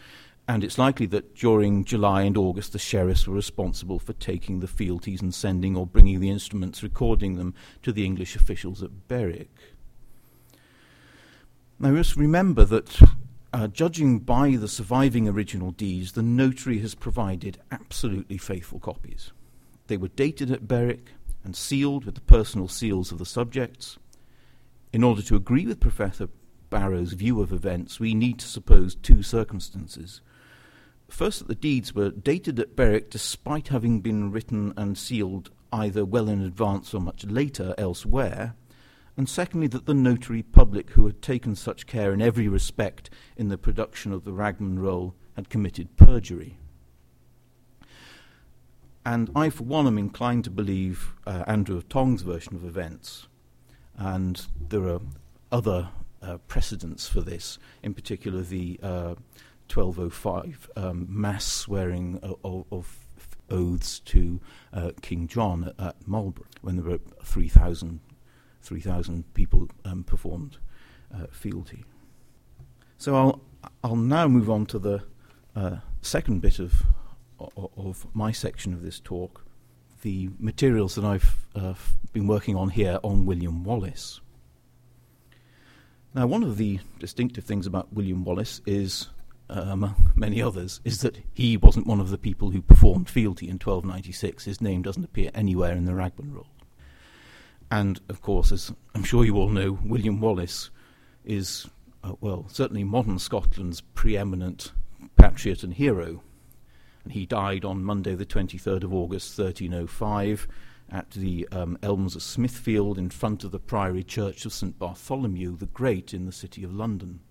and 0.48 0.64
it's 0.64 0.78
likely 0.78 1.06
that 1.08 1.36
during 1.36 1.86
July 1.86 2.24
and 2.24 2.36
August 2.38 2.74
the 2.74 2.80
sheriffs 2.80 3.26
were 3.28 3.36
responsible 3.36 4.00
for 4.00 4.14
taking 4.14 4.60
the 4.60 4.68
fealties 4.68 5.22
and 5.22 5.34
sending 5.34 5.78
or 5.78 5.88
bringing 5.88 6.20
the 6.20 6.30
instruments, 6.30 6.84
recording 6.84 7.36
them 7.36 7.54
to 7.84 7.94
the 7.94 8.06
English 8.06 8.36
officials 8.36 8.84
at 8.84 9.08
Berwick. 9.08 9.56
Now, 11.80 11.96
just 11.96 12.18
remember 12.18 12.66
that 12.66 13.02
uh, 13.54 13.68
judging 13.68 14.20
by 14.20 14.56
the 14.56 14.68
surviving 14.68 15.28
original 15.28 15.72
deeds, 15.72 16.12
the 16.12 16.22
notary 16.22 16.80
has 16.80 16.96
provided 16.96 17.60
absolutely 17.72 18.38
faithful 18.38 18.80
copies. 18.80 19.32
They 19.88 19.98
were 19.98 20.10
dated 20.10 20.52
at 20.52 20.68
Berwick, 20.68 21.08
and 21.44 21.56
sealed 21.56 22.06
with 22.06 22.16
the 22.16 22.22
personal 22.22 22.68
seals 22.68 23.12
of 23.12 23.18
the 23.18 23.26
subjects. 23.26 23.98
In 24.94 25.04
order 25.04 25.22
to 25.24 25.36
agree 25.36 25.66
with 25.66 25.80
Professor 25.80 26.30
Barrow's 26.70 27.14
view 27.14 27.42
of 27.42 27.52
events, 27.52 28.00
we 28.00 28.14
need 28.14 28.40
to 28.40 28.48
suppose 28.48 28.96
two 28.96 29.24
circumstances. 29.24 30.22
First, 31.10 31.40
that 31.40 31.48
the 31.48 31.56
deeds 31.56 31.94
were 31.94 32.10
dated 32.10 32.60
at 32.60 32.76
Berwick 32.76 33.10
despite 33.10 33.68
having 33.68 34.00
been 34.00 34.32
written 34.32 34.74
and 34.78 34.98
sealed 34.98 35.52
either 35.74 36.06
well 36.06 36.30
in 36.30 36.42
advance 36.42 36.94
or 36.94 37.02
much 37.02 37.26
later 37.26 37.76
elsewhere, 37.78 38.56
and 39.18 39.28
secondly, 39.28 39.68
that 39.68 39.86
the 39.86 39.94
notary 39.94 40.42
public 40.42 40.92
who 40.92 41.06
had 41.06 41.22
taken 41.22 41.56
such 41.56 41.86
care 41.86 42.14
in 42.14 42.22
every 42.22 42.48
respect 42.48 43.10
in 43.36 43.50
the 43.50 43.58
production 43.58 44.14
of 44.14 44.24
the 44.24 44.32
Ragman 44.32 44.80
roll 44.80 45.16
had 45.36 45.50
committed 45.50 45.98
perjury. 45.98 46.58
And 49.06 49.32
I, 49.36 49.50
for 49.50 49.64
one, 49.64 49.88
am 49.88 49.98
inclined 49.98 50.44
to 50.44 50.52
believe 50.52 51.14
uh, 51.26 51.44
Andrew 51.48 51.78
of 51.78 51.90
Tong's 51.90 52.22
version 52.22 52.56
of 52.56 52.64
events. 52.64 53.28
And 53.98 54.46
there 54.70 54.88
are 54.88 55.00
other 55.52 55.90
uh, 56.22 56.38
precedents 56.48 57.08
for 57.08 57.22
this, 57.22 57.58
in 57.82 57.94
particular 57.94 58.42
the 58.42 58.80
uh, 58.84 59.16
1205 59.74 60.70
um, 60.76 61.08
mass 61.10 61.46
swearing 61.46 62.20
of, 62.44 62.66
of, 62.72 62.98
oaths 63.50 64.00
to 64.00 64.40
uh, 64.72 64.92
King 65.02 65.28
John 65.28 65.74
at, 65.78 65.86
at, 65.86 66.08
Marlborough, 66.08 66.46
when 66.62 66.78
there 66.78 66.86
were 66.86 67.00
3,000 67.26 68.00
3, 68.62 68.84
people 69.34 69.68
um, 69.84 70.04
performed 70.06 70.58
uh, 71.14 71.26
fealty. 71.32 71.84
So 72.98 73.16
I'll, 73.16 73.42
I'll 73.84 73.96
now 73.98 74.28
move 74.30 74.50
on 74.50 74.66
to 74.68 74.80
the 74.80 75.04
uh, 75.56 75.78
second 76.02 76.42
bit 76.42 76.60
of 76.60 76.84
of 77.56 78.08
my 78.14 78.32
section 78.32 78.74
of 78.74 78.82
this 78.82 79.00
talk 79.00 79.46
the 80.02 80.30
materials 80.40 80.96
that 80.96 81.06
I've 81.06 81.46
uh, 81.56 81.74
been 82.14 82.28
working 82.28 82.56
on 82.56 82.70
here 82.70 83.00
on 83.04 83.26
William 83.26 83.64
Wallace. 83.64 84.20
Now, 86.14 86.28
one 86.28 86.44
of 86.44 86.58
the 86.58 86.80
distinctive 87.00 87.44
things 87.46 87.66
about 87.66 87.94
William 87.94 88.24
Wallace 88.26 88.62
is, 88.66 89.08
uh, 89.50 89.66
among 89.68 90.12
many 90.16 90.42
others, 90.42 90.82
is 90.84 91.02
that 91.02 91.18
he 91.34 91.56
wasn't 91.56 91.88
one 91.88 92.00
of 92.00 92.10
the 92.10 92.18
people 92.18 92.52
who 92.52 92.62
performed 92.62 93.10
fealty 93.10 93.46
in 93.46 93.54
1296. 93.54 94.46
His 94.46 94.60
name 94.60 94.82
doesn't 94.82 95.06
appear 95.06 95.32
anywhere 95.34 95.74
in 95.74 95.86
the 95.86 95.96
Ragman 95.96 96.34
Roll. 96.34 96.48
And, 97.70 98.02
of 98.10 98.22
course, 98.22 98.52
as 98.52 98.74
I'm 98.94 99.04
sure 99.04 99.24
you 99.24 99.38
all 99.38 99.50
know, 99.50 99.80
William 99.86 100.20
Wallace 100.20 100.70
is, 101.24 101.68
uh, 102.04 102.14
well, 102.20 102.46
certainly 102.50 102.84
modern 102.84 103.18
Scotland's 103.20 103.80
preeminent 103.80 104.74
patriot 105.16 105.64
and 105.64 105.74
hero 105.74 106.22
he 107.10 107.26
died 107.26 107.66
on 107.66 107.84
Monday, 107.84 108.16
the 108.16 108.26
23rd 108.26 108.84
of 108.84 108.94
August, 108.94 109.38
1305, 109.38 110.48
at 110.92 111.10
the 111.12 111.48
um, 111.52 111.78
Elms 111.82 112.16
of 112.16 112.22
Smithfield 112.22 112.98
in 112.98 113.10
front 113.10 113.44
of 113.44 113.52
the 113.52 113.60
Priory 113.60 114.04
Church 114.04 114.46
of 114.46 114.54
St. 114.54 114.78
Bartholomew 114.78 115.58
the 115.58 115.68
Great 115.68 116.14
in 116.14 116.26
the 116.26 116.32
city 116.32 116.64
of 116.64 116.74
London. 116.74 117.22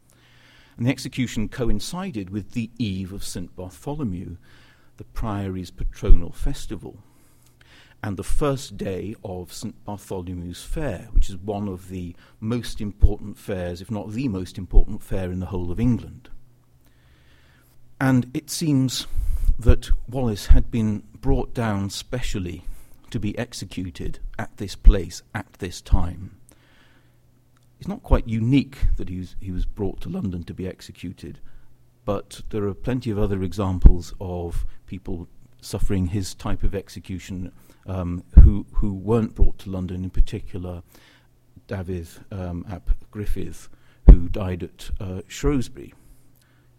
And 0.76 0.86
the 0.86 0.90
execution 0.90 1.48
coincided 1.48 2.30
with 2.30 2.52
the 2.52 2.70
eve 2.78 3.12
of 3.12 3.22
St. 3.22 3.54
Bartholomew, 3.54 4.36
the 4.96 5.04
Priory's 5.04 5.70
patronal 5.70 6.34
festival, 6.34 6.98
and 8.02 8.16
the 8.16 8.24
first 8.24 8.78
day 8.78 9.14
of 9.22 9.52
St. 9.52 9.84
Bartholomew's 9.84 10.62
Fair, 10.62 11.08
which 11.12 11.28
is 11.28 11.36
one 11.36 11.68
of 11.68 11.90
the 11.90 12.16
most 12.40 12.80
important 12.80 13.36
fairs, 13.36 13.82
if 13.82 13.90
not 13.90 14.12
the 14.12 14.28
most 14.28 14.56
important 14.56 15.02
fair 15.02 15.30
in 15.30 15.40
the 15.40 15.46
whole 15.46 15.70
of 15.70 15.78
England. 15.78 16.30
And 18.00 18.30
it 18.32 18.48
seems 18.48 19.06
that 19.60 19.90
Wallace 20.08 20.46
had 20.46 20.70
been 20.70 21.02
brought 21.20 21.52
down 21.52 21.90
specially 21.90 22.64
to 23.10 23.20
be 23.20 23.36
executed 23.38 24.18
at 24.38 24.56
this 24.56 24.74
place 24.74 25.22
at 25.34 25.52
this 25.54 25.82
time. 25.82 26.36
It's 27.78 27.88
not 27.88 28.02
quite 28.02 28.26
unique 28.26 28.78
that 28.96 29.10
he 29.10 29.18
was, 29.18 29.36
he 29.40 29.50
was 29.50 29.66
brought 29.66 30.00
to 30.02 30.08
London 30.08 30.44
to 30.44 30.54
be 30.54 30.66
executed, 30.66 31.40
but 32.06 32.40
there 32.50 32.66
are 32.66 32.74
plenty 32.74 33.10
of 33.10 33.18
other 33.18 33.42
examples 33.42 34.14
of 34.20 34.64
people 34.86 35.28
suffering 35.60 36.06
his 36.06 36.34
type 36.34 36.62
of 36.62 36.74
execution 36.74 37.52
um, 37.86 38.24
who, 38.42 38.66
who 38.72 38.94
weren't 38.94 39.34
brought 39.34 39.58
to 39.58 39.70
London, 39.70 40.04
in 40.04 40.10
particular 40.10 40.82
David 41.66 42.08
um, 42.32 42.64
ap 42.70 42.90
Griffith, 43.10 43.68
who 44.06 44.28
died 44.28 44.62
at 44.62 44.90
uh, 45.00 45.20
Shrewsbury 45.28 45.92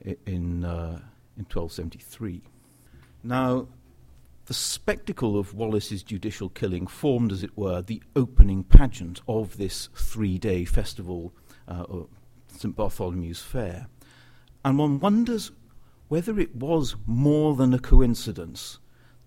in, 0.03 0.65
uh, 0.65 0.99
in 1.37 1.45
1273. 1.45 2.41
Now, 3.23 3.67
the 4.45 4.53
spectacle 4.53 5.37
of 5.37 5.53
Wallace's 5.53 6.03
judicial 6.03 6.49
killing 6.49 6.87
formed, 6.87 7.31
as 7.31 7.43
it 7.43 7.55
were, 7.57 7.81
the 7.81 8.01
opening 8.15 8.63
pageant 8.63 9.21
of 9.27 9.57
this 9.57 9.89
three 9.95 10.37
day 10.37 10.65
festival, 10.65 11.33
uh, 11.67 11.85
St. 12.47 12.75
Bartholomew's 12.75 13.41
Fair. 13.41 13.87
And 14.65 14.77
one 14.77 14.99
wonders 14.99 15.51
whether 16.07 16.37
it 16.39 16.53
was 16.53 16.97
more 17.05 17.55
than 17.55 17.73
a 17.73 17.79
coincidence 17.79 18.79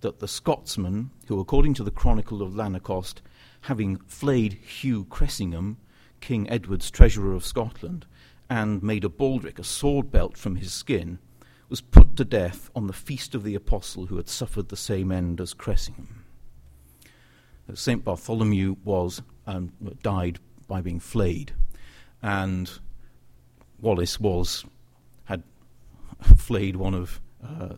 that 0.03 0.19
the 0.19 0.29
Scotsman, 0.29 1.11
who, 1.29 1.41
according 1.41 1.73
to 1.73 1.83
the 1.83 1.91
Chronicle 1.91 2.43
of 2.43 2.53
Lanercost, 2.53 3.23
having 3.63 3.97
flayed 4.07 4.53
Hugh 4.53 5.07
Cressingham, 5.07 5.79
King 6.21 6.49
Edward's 6.51 6.91
treasurer 6.91 7.33
of 7.33 7.47
Scotland, 7.47 8.05
and 8.51 8.83
made 8.83 9.05
a 9.05 9.09
baldric, 9.09 9.59
a 9.59 9.65
sword 9.65 10.11
belt 10.11 10.37
from 10.37 10.57
his 10.57 10.75
skin, 10.75 11.19
was 11.69 11.81
put 11.81 12.17
to 12.17 12.25
death 12.25 12.71
on 12.75 12.87
the 12.87 12.93
feast 12.93 13.35
of 13.35 13.43
the 13.43 13.55
apostle 13.55 14.07
who 14.07 14.17
had 14.17 14.29
suffered 14.29 14.69
the 14.69 14.77
same 14.77 15.11
end 15.11 15.41
as 15.41 15.55
Cressingham. 15.55 16.25
St. 17.73 18.05
Bartholomew 18.05 18.77
was 18.85 19.23
um, 19.47 19.73
died 20.03 20.39
by 20.69 20.81
being 20.81 21.01
flayed, 21.01 21.53
and 22.23 22.71
Wallace 23.81 24.21
was 24.21 24.65
had 25.25 25.43
flayed 26.37 26.77
one 26.77 26.95
of 26.95 27.21
uh, 27.43 27.75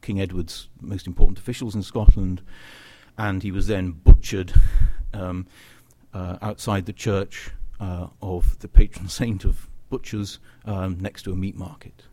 King 0.00 0.20
Edward's 0.20 0.68
most 0.80 1.06
important 1.06 1.38
officials 1.38 1.74
in 1.74 1.82
Scotland, 1.82 2.42
and 3.18 3.42
he 3.42 3.50
was 3.50 3.66
then 3.66 3.90
butchered 3.92 4.52
um, 5.12 5.46
uh, 6.14 6.38
outside 6.40 6.86
the 6.86 6.92
church 6.92 7.50
uh, 7.80 8.06
of 8.22 8.58
the 8.60 8.68
patron 8.68 9.08
saint 9.08 9.44
of 9.44 9.68
butchers 9.88 10.38
um, 10.64 10.98
next 11.00 11.22
to 11.22 11.32
a 11.32 11.36
meat 11.36 11.56
market. 11.56 12.04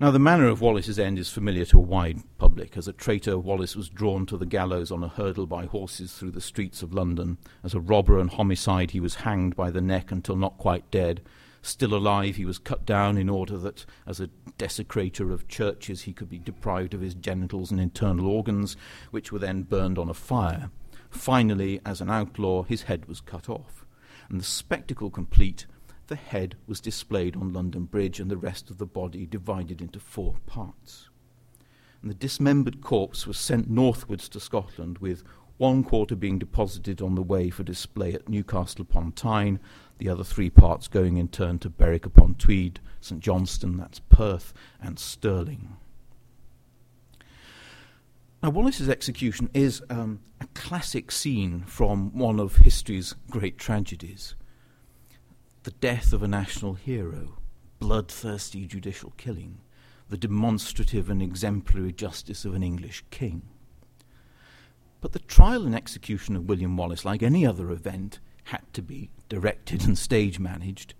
Now, 0.00 0.12
the 0.12 0.20
manner 0.20 0.46
of 0.46 0.60
Wallace's 0.60 1.00
end 1.00 1.18
is 1.18 1.28
familiar 1.28 1.64
to 1.64 1.78
a 1.78 1.82
wide 1.82 2.22
public. 2.38 2.76
As 2.76 2.86
a 2.86 2.92
traitor, 2.92 3.36
Wallace 3.36 3.74
was 3.74 3.88
drawn 3.88 4.26
to 4.26 4.36
the 4.36 4.46
gallows 4.46 4.92
on 4.92 5.02
a 5.02 5.08
hurdle 5.08 5.48
by 5.48 5.66
horses 5.66 6.12
through 6.12 6.30
the 6.30 6.40
streets 6.40 6.82
of 6.82 6.94
London. 6.94 7.36
As 7.64 7.74
a 7.74 7.80
robber 7.80 8.20
and 8.20 8.30
homicide, 8.30 8.92
he 8.92 9.00
was 9.00 9.16
hanged 9.16 9.56
by 9.56 9.72
the 9.72 9.80
neck 9.80 10.12
until 10.12 10.36
not 10.36 10.56
quite 10.56 10.88
dead. 10.92 11.20
Still 11.62 11.94
alive, 11.94 12.36
he 12.36 12.44
was 12.44 12.60
cut 12.60 12.86
down 12.86 13.18
in 13.18 13.28
order 13.28 13.58
that, 13.58 13.84
as 14.06 14.20
a 14.20 14.30
desecrator 14.56 15.32
of 15.32 15.48
churches, 15.48 16.02
he 16.02 16.12
could 16.12 16.28
be 16.28 16.38
deprived 16.38 16.94
of 16.94 17.00
his 17.00 17.16
genitals 17.16 17.72
and 17.72 17.80
internal 17.80 18.28
organs, 18.28 18.76
which 19.10 19.32
were 19.32 19.40
then 19.40 19.64
burned 19.64 19.98
on 19.98 20.08
a 20.08 20.14
fire. 20.14 20.70
Finally, 21.10 21.80
as 21.84 22.00
an 22.00 22.08
outlaw, 22.08 22.62
his 22.62 22.82
head 22.82 23.06
was 23.06 23.20
cut 23.20 23.48
off. 23.48 23.84
And 24.28 24.38
the 24.38 24.44
spectacle 24.44 25.10
complete, 25.10 25.66
the 26.08 26.16
head 26.16 26.56
was 26.66 26.80
displayed 26.80 27.36
on 27.36 27.52
London 27.52 27.84
Bridge 27.84 28.18
and 28.18 28.30
the 28.30 28.36
rest 28.36 28.70
of 28.70 28.78
the 28.78 28.86
body 28.86 29.26
divided 29.26 29.80
into 29.80 30.00
four 30.00 30.36
parts. 30.46 31.08
And 32.02 32.10
the 32.10 32.14
dismembered 32.14 32.80
corpse 32.80 33.26
was 33.26 33.38
sent 33.38 33.70
northwards 33.70 34.28
to 34.30 34.40
Scotland, 34.40 34.98
with 34.98 35.22
one 35.58 35.82
quarter 35.82 36.14
being 36.14 36.38
deposited 36.38 37.02
on 37.02 37.14
the 37.14 37.22
way 37.22 37.50
for 37.50 37.62
display 37.62 38.14
at 38.14 38.28
Newcastle 38.28 38.82
upon 38.82 39.12
Tyne, 39.12 39.60
the 39.98 40.08
other 40.08 40.24
three 40.24 40.50
parts 40.50 40.88
going 40.88 41.16
in 41.16 41.28
turn 41.28 41.58
to 41.58 41.68
Berwick 41.68 42.06
upon 42.06 42.36
Tweed, 42.36 42.80
St 43.00 43.20
Johnstone, 43.20 43.76
that's 43.76 44.00
Perth, 44.00 44.52
and 44.80 44.98
Stirling. 44.98 45.76
Now, 48.42 48.50
Wallace's 48.50 48.88
execution 48.88 49.50
is 49.52 49.82
um, 49.90 50.20
a 50.40 50.46
classic 50.54 51.10
scene 51.10 51.64
from 51.66 52.16
one 52.16 52.38
of 52.38 52.58
history's 52.58 53.16
great 53.28 53.58
tragedies 53.58 54.36
the 55.68 55.74
death 55.86 56.14
of 56.14 56.22
a 56.22 56.26
national 56.26 56.72
hero, 56.72 57.36
bloodthirsty 57.78 58.64
judicial 58.64 59.12
killing, 59.18 59.60
the 60.08 60.16
demonstrative 60.16 61.10
and 61.10 61.20
exemplary 61.20 61.92
justice 61.92 62.46
of 62.46 62.54
an 62.54 62.62
English 62.62 63.04
king. 63.10 63.42
But 65.02 65.12
the 65.12 65.18
trial 65.18 65.66
and 65.66 65.74
execution 65.74 66.36
of 66.36 66.48
William 66.48 66.74
Wallace, 66.74 67.04
like 67.04 67.22
any 67.22 67.44
other 67.44 67.70
event, 67.70 68.18
had 68.44 68.62
to 68.72 68.80
be 68.80 69.10
directed 69.28 69.84
and 69.84 69.98
stage 69.98 70.38
managed, 70.38 70.94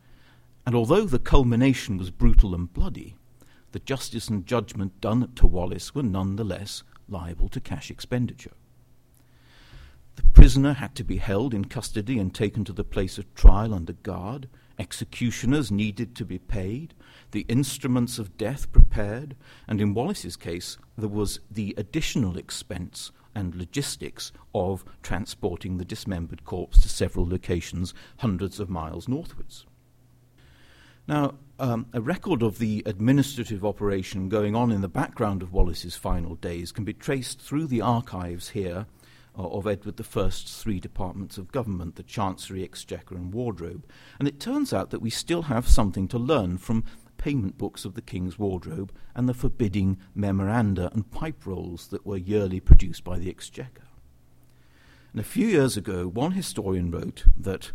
and 0.67 0.75
although 0.75 1.07
the 1.07 1.19
culmination 1.19 1.97
was 1.97 2.11
brutal 2.11 2.55
and 2.55 2.71
bloody, 2.71 3.17
the 3.73 3.79
justice 3.79 4.29
and 4.29 4.45
judgment 4.45 5.01
done 5.01 5.33
to 5.37 5.47
Wallace 5.47 5.95
were 5.95 6.03
none 6.03 6.37
the 6.37 6.45
less 6.45 6.83
liable 7.09 7.49
to 7.49 7.59
cash 7.61 7.91
expenditure. 7.91 8.53
Prisoner 10.39 10.75
had 10.75 10.95
to 10.95 11.03
be 11.03 11.17
held 11.17 11.53
in 11.53 11.65
custody 11.65 12.17
and 12.17 12.33
taken 12.33 12.65
to 12.65 12.73
the 12.73 12.85
place 12.85 13.19
of 13.19 13.35
trial 13.35 13.75
under 13.75 13.93
guard. 13.93 14.49
Executioners 14.79 15.73
needed 15.73 16.15
to 16.15 16.25
be 16.25 16.39
paid, 16.39 16.95
the 17.33 17.45
instruments 17.49 18.21
of 18.21 18.37
death 18.37 18.71
prepared, 18.71 19.35
and 19.67 19.81
in 19.81 19.95
Wallace's 19.95 20.37
case, 20.37 20.79
there 20.97 21.09
was 21.09 21.41
the 21.51 21.75
additional 21.77 22.39
expense 22.39 23.11
and 23.35 23.57
logistics 23.57 24.31
of 24.55 24.85
transporting 25.03 25.77
the 25.77 25.85
dismembered 25.85 26.45
corpse 26.45 26.81
to 26.83 26.89
several 26.89 27.29
locations 27.29 27.93
hundreds 28.19 28.61
of 28.61 28.71
miles 28.71 29.09
northwards. 29.09 29.67
Now, 31.09 31.35
um, 31.59 31.87
a 31.93 32.01
record 32.01 32.45
of 32.45 32.59
the 32.59 32.85
administrative 32.87 33.65
operation 33.65 34.29
going 34.29 34.55
on 34.55 34.71
in 34.71 34.83
the 34.83 34.89
background 34.89 35.43
of 35.43 35.53
Wallace's 35.53 35.97
final 35.97 36.37
days 36.37 36.71
can 36.71 36.85
be 36.85 36.95
traced 36.95 37.41
through 37.41 37.67
the 37.67 37.81
archives 37.81 38.51
here 38.51 38.87
Uh, 39.39 39.47
of 39.51 39.69
Edward 39.69 40.01
I's 40.17 40.43
three 40.43 40.81
departments 40.81 41.39
of 41.39 41.53
government, 41.53 41.95
the 41.95 42.03
Chancery, 42.03 42.65
Exchequer, 42.65 43.15
and 43.15 43.33
Wardrobe. 43.33 43.87
And 44.19 44.27
it 44.27 44.41
turns 44.41 44.73
out 44.73 44.91
that 44.91 45.01
we 45.01 45.11
still 45.11 45.43
have 45.43 45.69
something 45.69 46.09
to 46.09 46.19
learn 46.19 46.59
from 46.59 46.83
payment 47.19 47.57
books 47.57 47.85
of 47.85 47.95
the 47.95 48.03
King's 48.03 48.37
Wardrobe 48.37 48.93
and 49.15 49.29
the 49.29 49.35
forbidding 49.35 49.97
memoranda 50.13 50.91
and 50.93 51.13
pipe 51.13 51.47
rolls 51.47 51.87
that 51.89 52.05
were 52.05 52.17
yearly 52.17 52.59
produced 52.59 53.05
by 53.05 53.17
the 53.17 53.31
Exchequer. 53.31 53.87
And 55.13 55.21
a 55.21 55.25
few 55.25 55.47
years 55.47 55.77
ago, 55.77 56.09
one 56.09 56.33
historian 56.33 56.91
wrote 56.91 57.25
that 57.37 57.71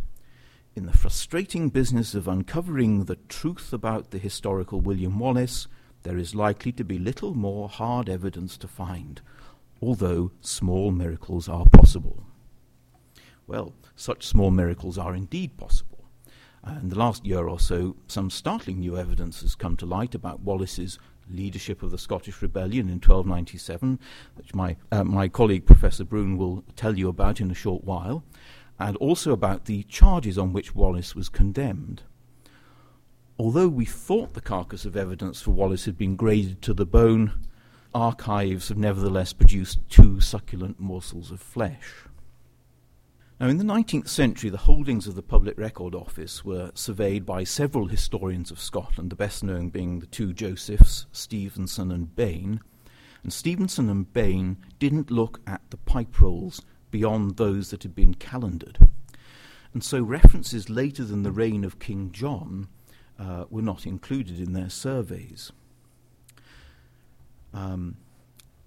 in 0.75 0.85
the 0.85 0.97
frustrating 0.97 1.69
business 1.69 2.13
of 2.13 2.27
uncovering 2.27 3.05
the 3.05 3.19
truth 3.29 3.71
about 3.71 4.11
the 4.11 4.17
historical 4.17 4.81
William 4.81 5.17
Wallace, 5.17 5.69
there 6.03 6.17
is 6.17 6.35
likely 6.35 6.73
to 6.73 6.83
be 6.83 6.99
little 6.99 7.33
more 7.33 7.69
hard 7.69 8.09
evidence 8.09 8.57
to 8.57 8.67
find 8.67 9.21
although 9.83 10.31
small 10.39 10.91
miracles 10.91 11.49
are 11.49 11.65
possible. 11.65 12.23
Well, 13.45 13.73
such 13.97 14.25
small 14.25 14.49
miracles 14.49 14.97
are 14.97 15.13
indeed 15.13 15.57
possible. 15.57 16.05
in 16.65 16.87
the 16.87 16.97
last 16.97 17.25
year 17.25 17.49
or 17.49 17.59
so, 17.59 17.97
some 18.07 18.29
startling 18.29 18.79
new 18.79 18.97
evidence 18.97 19.41
has 19.41 19.55
come 19.55 19.75
to 19.75 19.85
light 19.85 20.15
about 20.15 20.39
Wallace's 20.39 20.97
leadership 21.29 21.83
of 21.83 21.91
the 21.91 21.97
Scottish 21.97 22.41
Rebellion 22.41 22.87
in 22.87 23.01
1297, 23.01 23.99
which 24.35 24.55
my, 24.55 24.77
uh, 24.89 25.03
my 25.03 25.27
colleague 25.27 25.65
Professor 25.65 26.05
Broun 26.05 26.37
will 26.37 26.63
tell 26.77 26.97
you 26.97 27.09
about 27.09 27.41
in 27.41 27.51
a 27.51 27.55
short 27.55 27.83
while, 27.83 28.23
and 28.79 28.95
also 28.97 29.33
about 29.33 29.65
the 29.65 29.83
charges 29.83 30.37
on 30.37 30.53
which 30.53 30.73
Wallace 30.73 31.13
was 31.13 31.27
condemned. 31.27 32.03
Although 33.37 33.67
we 33.67 33.83
thought 33.83 34.33
the 34.33 34.41
carcass 34.41 34.85
of 34.85 34.95
evidence 34.95 35.41
for 35.41 35.51
Wallace 35.51 35.83
had 35.83 35.97
been 35.97 36.15
graded 36.15 36.61
to 36.61 36.73
the 36.73 36.85
bone, 36.85 37.33
archives 37.93 38.69
have 38.69 38.77
nevertheless 38.77 39.33
produced 39.33 39.79
two 39.89 40.19
succulent 40.19 40.79
morsels 40.79 41.31
of 41.31 41.41
flesh. 41.41 42.05
Now, 43.39 43.49
in 43.49 43.57
the 43.57 43.63
19th 43.63 44.07
century, 44.07 44.49
the 44.49 44.57
holdings 44.57 45.07
of 45.07 45.15
the 45.15 45.21
Public 45.21 45.57
Record 45.57 45.93
Office 45.93 46.45
were 46.45 46.71
surveyed 46.75 47.25
by 47.25 47.43
several 47.43 47.87
historians 47.87 48.51
of 48.51 48.59
Scotland, 48.59 49.09
the 49.09 49.15
best 49.15 49.43
known 49.43 49.69
being 49.69 49.99
the 49.99 50.05
two 50.05 50.33
Josephs, 50.33 51.07
Stevenson 51.11 51.91
and 51.91 52.15
Bain. 52.15 52.61
And 53.23 53.33
Stevenson 53.33 53.89
and 53.89 54.11
Bain 54.13 54.57
didn't 54.79 55.11
look 55.11 55.41
at 55.47 55.61
the 55.71 55.77
pipe 55.77 56.21
rolls 56.21 56.61
beyond 56.91 57.37
those 57.37 57.71
that 57.71 57.83
had 57.83 57.95
been 57.95 58.13
calendared. 58.13 58.87
And 59.73 59.83
so 59.83 60.01
references 60.01 60.69
later 60.69 61.03
than 61.03 61.23
the 61.23 61.31
reign 61.31 61.63
of 61.63 61.79
King 61.79 62.11
John 62.11 62.67
uh, 63.17 63.45
were 63.49 63.61
not 63.61 63.85
included 63.85 64.39
in 64.39 64.53
their 64.53 64.69
surveys. 64.69 65.51
Um, 67.53 67.97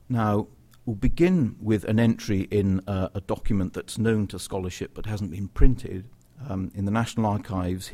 now, 0.09 0.49
we'll 0.85 0.97
begin 0.97 1.57
with 1.61 1.85
an 1.85 1.99
entry 1.99 2.43
in 2.51 2.81
uh, 2.87 3.09
a 3.15 3.21
document 3.21 3.73
that's 3.73 3.99
known 3.99 4.27
to 4.29 4.39
scholarship 4.39 4.93
but 4.95 5.07
hasn't 5.07 5.31
been 5.31 5.49
printed. 5.49 6.09
Um, 6.49 6.71
in 6.75 6.85
the 6.85 6.91
National 6.91 7.27
Archives 7.27 7.91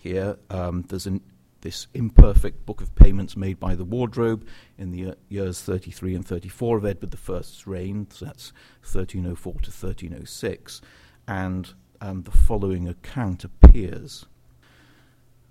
here, 0.00 0.38
um, 0.50 0.84
there's 0.88 1.06
an, 1.06 1.20
this 1.60 1.86
imperfect 1.94 2.64
book 2.66 2.80
of 2.80 2.94
payments 2.94 3.36
made 3.36 3.60
by 3.60 3.74
the 3.74 3.84
wardrobe 3.84 4.46
in 4.78 4.90
the 4.90 5.10
uh, 5.10 5.14
years 5.28 5.60
33 5.60 6.14
and 6.14 6.26
34 6.26 6.78
of 6.78 6.86
Edward 6.86 7.16
I's 7.28 7.66
reign, 7.66 8.06
so 8.10 8.24
that's 8.24 8.52
1304 8.82 9.52
to 9.52 9.58
1306, 9.58 10.80
and 11.28 11.74
um, 12.00 12.22
the 12.22 12.30
following 12.30 12.88
account 12.88 13.44
appears. 13.44 14.26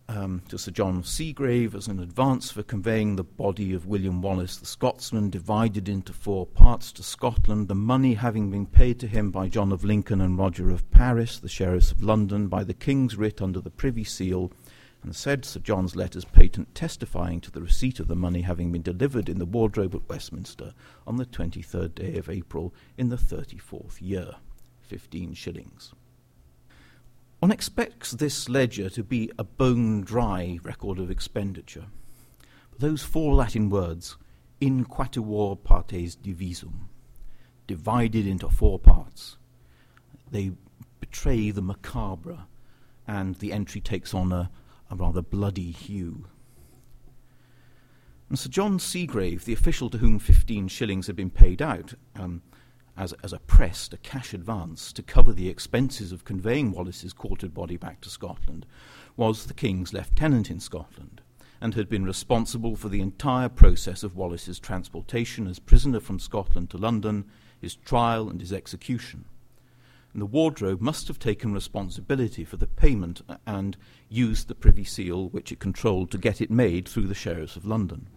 Um, 0.08 0.44
to 0.50 0.60
Sir 0.60 0.70
John 0.70 1.02
Segrave 1.02 1.74
as 1.74 1.88
an 1.88 2.00
advance 2.00 2.52
for 2.52 2.62
conveying 2.62 3.16
the 3.16 3.24
body 3.24 3.74
of 3.74 3.88
William 3.88 4.22
Wallace 4.22 4.58
the 4.58 4.66
Scotsman, 4.68 5.32
divided 5.32 5.90
into 5.90 6.14
four 6.14 6.46
parts 6.46 6.92
to 6.92 7.02
Scotland, 7.04 7.68
the 7.68 7.76
money 7.76 8.14
having 8.14 8.52
been 8.52 8.68
paid 8.68 9.00
to 9.00 9.08
him 9.08 9.32
by 9.32 9.50
John 9.50 9.72
of 9.72 9.84
Lincoln 9.84 10.22
and 10.22 10.38
Roger 10.38 10.70
of 10.70 10.90
Paris, 10.92 11.40
the 11.40 11.50
sheriffs 11.50 11.92
of 11.92 12.04
London, 12.04 12.48
by 12.48 12.64
the 12.64 12.76
King's 12.76 13.16
writ 13.16 13.42
under 13.42 13.60
the 13.60 13.72
Privy 13.72 14.04
Seal, 14.04 14.52
and 15.02 15.16
said 15.16 15.44
Sir 15.44 15.60
John's 15.60 15.96
letters 15.96 16.26
patent 16.26 16.74
testifying 16.76 17.42
to 17.42 17.52
the 17.52 17.62
receipt 17.62 18.00
of 18.00 18.08
the 18.08 18.16
money 18.16 18.42
having 18.42 18.72
been 18.72 18.84
delivered 18.84 19.28
in 19.28 19.40
the 19.40 19.46
wardrobe 19.46 19.96
at 19.96 20.08
Westminster 20.08 20.74
on 21.08 21.18
the 21.18 21.26
23rd 21.26 21.96
day 21.96 22.18
of 22.18 22.30
April 22.30 22.74
in 22.98 23.10
the 23.10 23.16
34th 23.16 24.02
year, 24.02 24.36
15 24.82 25.34
shillings. 25.34 25.94
One 27.46 27.52
expects 27.52 28.10
this 28.10 28.50
ledger 28.50 28.90
to 28.90 29.04
be 29.04 29.32
a 29.38 29.44
bone 29.44 30.02
dry 30.02 30.58
record 30.64 30.98
of 30.98 31.12
expenditure. 31.12 31.86
But 32.72 32.80
those 32.80 33.04
four 33.04 33.36
Latin 33.36 33.70
words, 33.70 34.18
in 34.60 34.84
quatuor 34.84 35.64
partes 35.64 36.16
divisum, 36.16 36.88
divided 37.68 38.26
into 38.26 38.50
four 38.50 38.80
parts, 38.80 39.38
they 40.32 40.54
betray 41.00 41.52
the 41.52 41.62
macabre, 41.62 42.48
and 43.08 43.36
the 43.36 43.54
entry 43.54 43.80
takes 43.80 44.16
on 44.16 44.32
a, 44.32 44.50
a 44.90 44.96
rather 44.96 45.22
bloody 45.22 45.70
hue. 45.70 46.26
And 48.28 48.40
Sir 48.40 48.50
John 48.50 48.80
Segrave, 48.80 49.44
the 49.44 49.54
official 49.54 49.92
to 49.92 50.00
whom 50.00 50.18
15 50.18 50.68
shillings 50.68 51.06
had 51.06 51.16
been 51.16 51.30
paid 51.30 51.62
out, 51.62 51.94
um, 52.16 52.42
as, 52.98 53.14
as 53.24 53.34
a 53.34 53.40
prest, 53.40 53.94
a 53.94 53.98
cash 53.98 54.34
advance, 54.34 54.94
to 54.94 55.04
cover 55.04 55.34
the 55.34 55.50
expenses 55.50 56.12
of 56.12 56.26
conveying 56.26 56.72
Wallace's 56.72 57.14
quartered 57.14 57.54
body 57.54 57.78
back 57.78 58.02
to 58.02 58.10
Scotland, 58.10 58.66
was 59.18 59.46
the 59.46 59.54
King's 59.54 59.94
lieutenant 59.94 60.50
in 60.50 60.60
Scotland, 60.60 61.22
and 61.60 61.74
had 61.74 61.90
been 61.90 62.06
responsible 62.06 62.76
for 62.76 62.90
the 62.90 63.02
entire 63.02 63.50
process 63.50 64.04
of 64.04 64.16
Wallace's 64.16 64.60
transportation 64.60 65.48
as 65.48 65.60
prisoner 65.60 66.00
from 66.00 66.20
Scotland 66.20 66.70
to 66.70 66.78
London, 66.78 67.26
his 67.60 67.76
trial, 67.76 68.30
and 68.30 68.40
his 68.40 68.54
execution. 68.54 69.26
And 70.14 70.22
the 70.22 70.26
wardrobe 70.26 70.80
must 70.80 71.10
have 71.10 71.20
taken 71.20 71.54
responsibility 71.54 72.46
for 72.46 72.56
the 72.56 72.68
payment 72.68 73.22
and 73.46 73.76
used 74.08 74.48
the 74.48 74.56
Privy 74.56 74.86
Seal, 74.86 75.28
which 75.30 75.52
it 75.52 75.60
controlled, 75.60 76.12
to 76.12 76.18
get 76.18 76.40
it 76.40 76.50
made 76.50 76.88
through 76.88 77.08
the 77.08 77.14
sheriffs 77.14 77.58
of 77.58 77.66
London. 77.66 78.08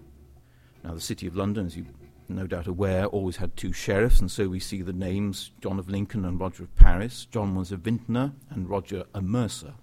Now, 0.84 0.94
the 0.94 1.00
City 1.00 1.26
of 1.26 1.34
London, 1.34 1.66
as 1.66 1.76
you 1.76 1.86
no 2.28 2.46
doubt 2.46 2.66
aware, 2.66 3.06
always 3.06 3.36
had 3.36 3.56
two 3.56 3.72
sheriffs, 3.72 4.20
and 4.20 4.30
so 4.30 4.48
we 4.48 4.60
see 4.60 4.82
the 4.82 4.92
names 4.92 5.50
John 5.60 5.78
of 5.78 5.88
Lincoln 5.88 6.24
and 6.24 6.38
Roger 6.38 6.64
of 6.64 6.74
Paris. 6.76 7.26
John 7.30 7.54
was 7.54 7.72
a 7.72 7.76
vintner 7.76 8.32
and 8.50 8.68
Roger 8.68 9.04
a 9.14 9.20
mercer. 9.20 9.74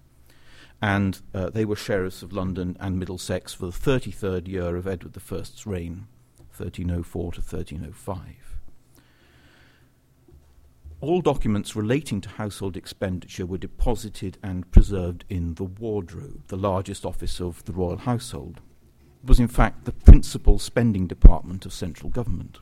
And 0.80 1.20
uh, 1.34 1.50
they 1.50 1.64
were 1.64 1.76
sheriffs 1.76 2.22
of 2.22 2.32
London 2.32 2.76
and 2.78 2.98
Middlesex 2.98 3.54
for 3.54 3.66
the 3.66 3.72
33rd 3.72 4.46
year 4.46 4.76
of 4.76 4.86
Edward 4.86 5.16
I's 5.16 5.66
reign, 5.66 6.06
1304 6.54 7.32
to 7.32 7.40
1305. 7.40 8.58
All 11.00 11.20
documents 11.20 11.76
relating 11.76 12.20
to 12.22 12.28
household 12.28 12.76
expenditure 12.76 13.46
were 13.46 13.58
deposited 13.58 14.38
and 14.42 14.70
preserved 14.70 15.24
in 15.28 15.54
the 15.54 15.64
wardrobe, 15.64 16.42
the 16.48 16.56
largest 16.56 17.04
office 17.04 17.40
of 17.40 17.64
the 17.64 17.72
royal 17.72 17.98
household 17.98 18.60
was 19.24 19.40
in 19.40 19.48
fact 19.48 19.84
the 19.84 19.92
principal 19.92 20.58
spending 20.58 21.06
department 21.06 21.66
of 21.66 21.72
central 21.72 22.10
government. 22.10 22.58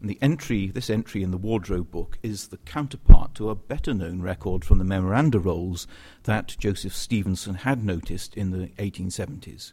And 0.00 0.10
the 0.10 0.18
entry, 0.20 0.66
this 0.66 0.90
entry 0.90 1.22
in 1.22 1.30
the 1.30 1.36
wardrobe 1.36 1.92
book, 1.92 2.18
is 2.24 2.48
the 2.48 2.56
counterpart 2.56 3.36
to 3.36 3.50
a 3.50 3.54
better 3.54 3.94
known 3.94 4.20
record 4.20 4.64
from 4.64 4.78
the 4.78 4.84
memoranda 4.84 5.38
rolls 5.38 5.86
that 6.24 6.56
Joseph 6.58 6.94
Stevenson 6.94 7.54
had 7.54 7.84
noticed 7.84 8.36
in 8.36 8.50
the 8.50 8.66
1870s. 8.78 9.72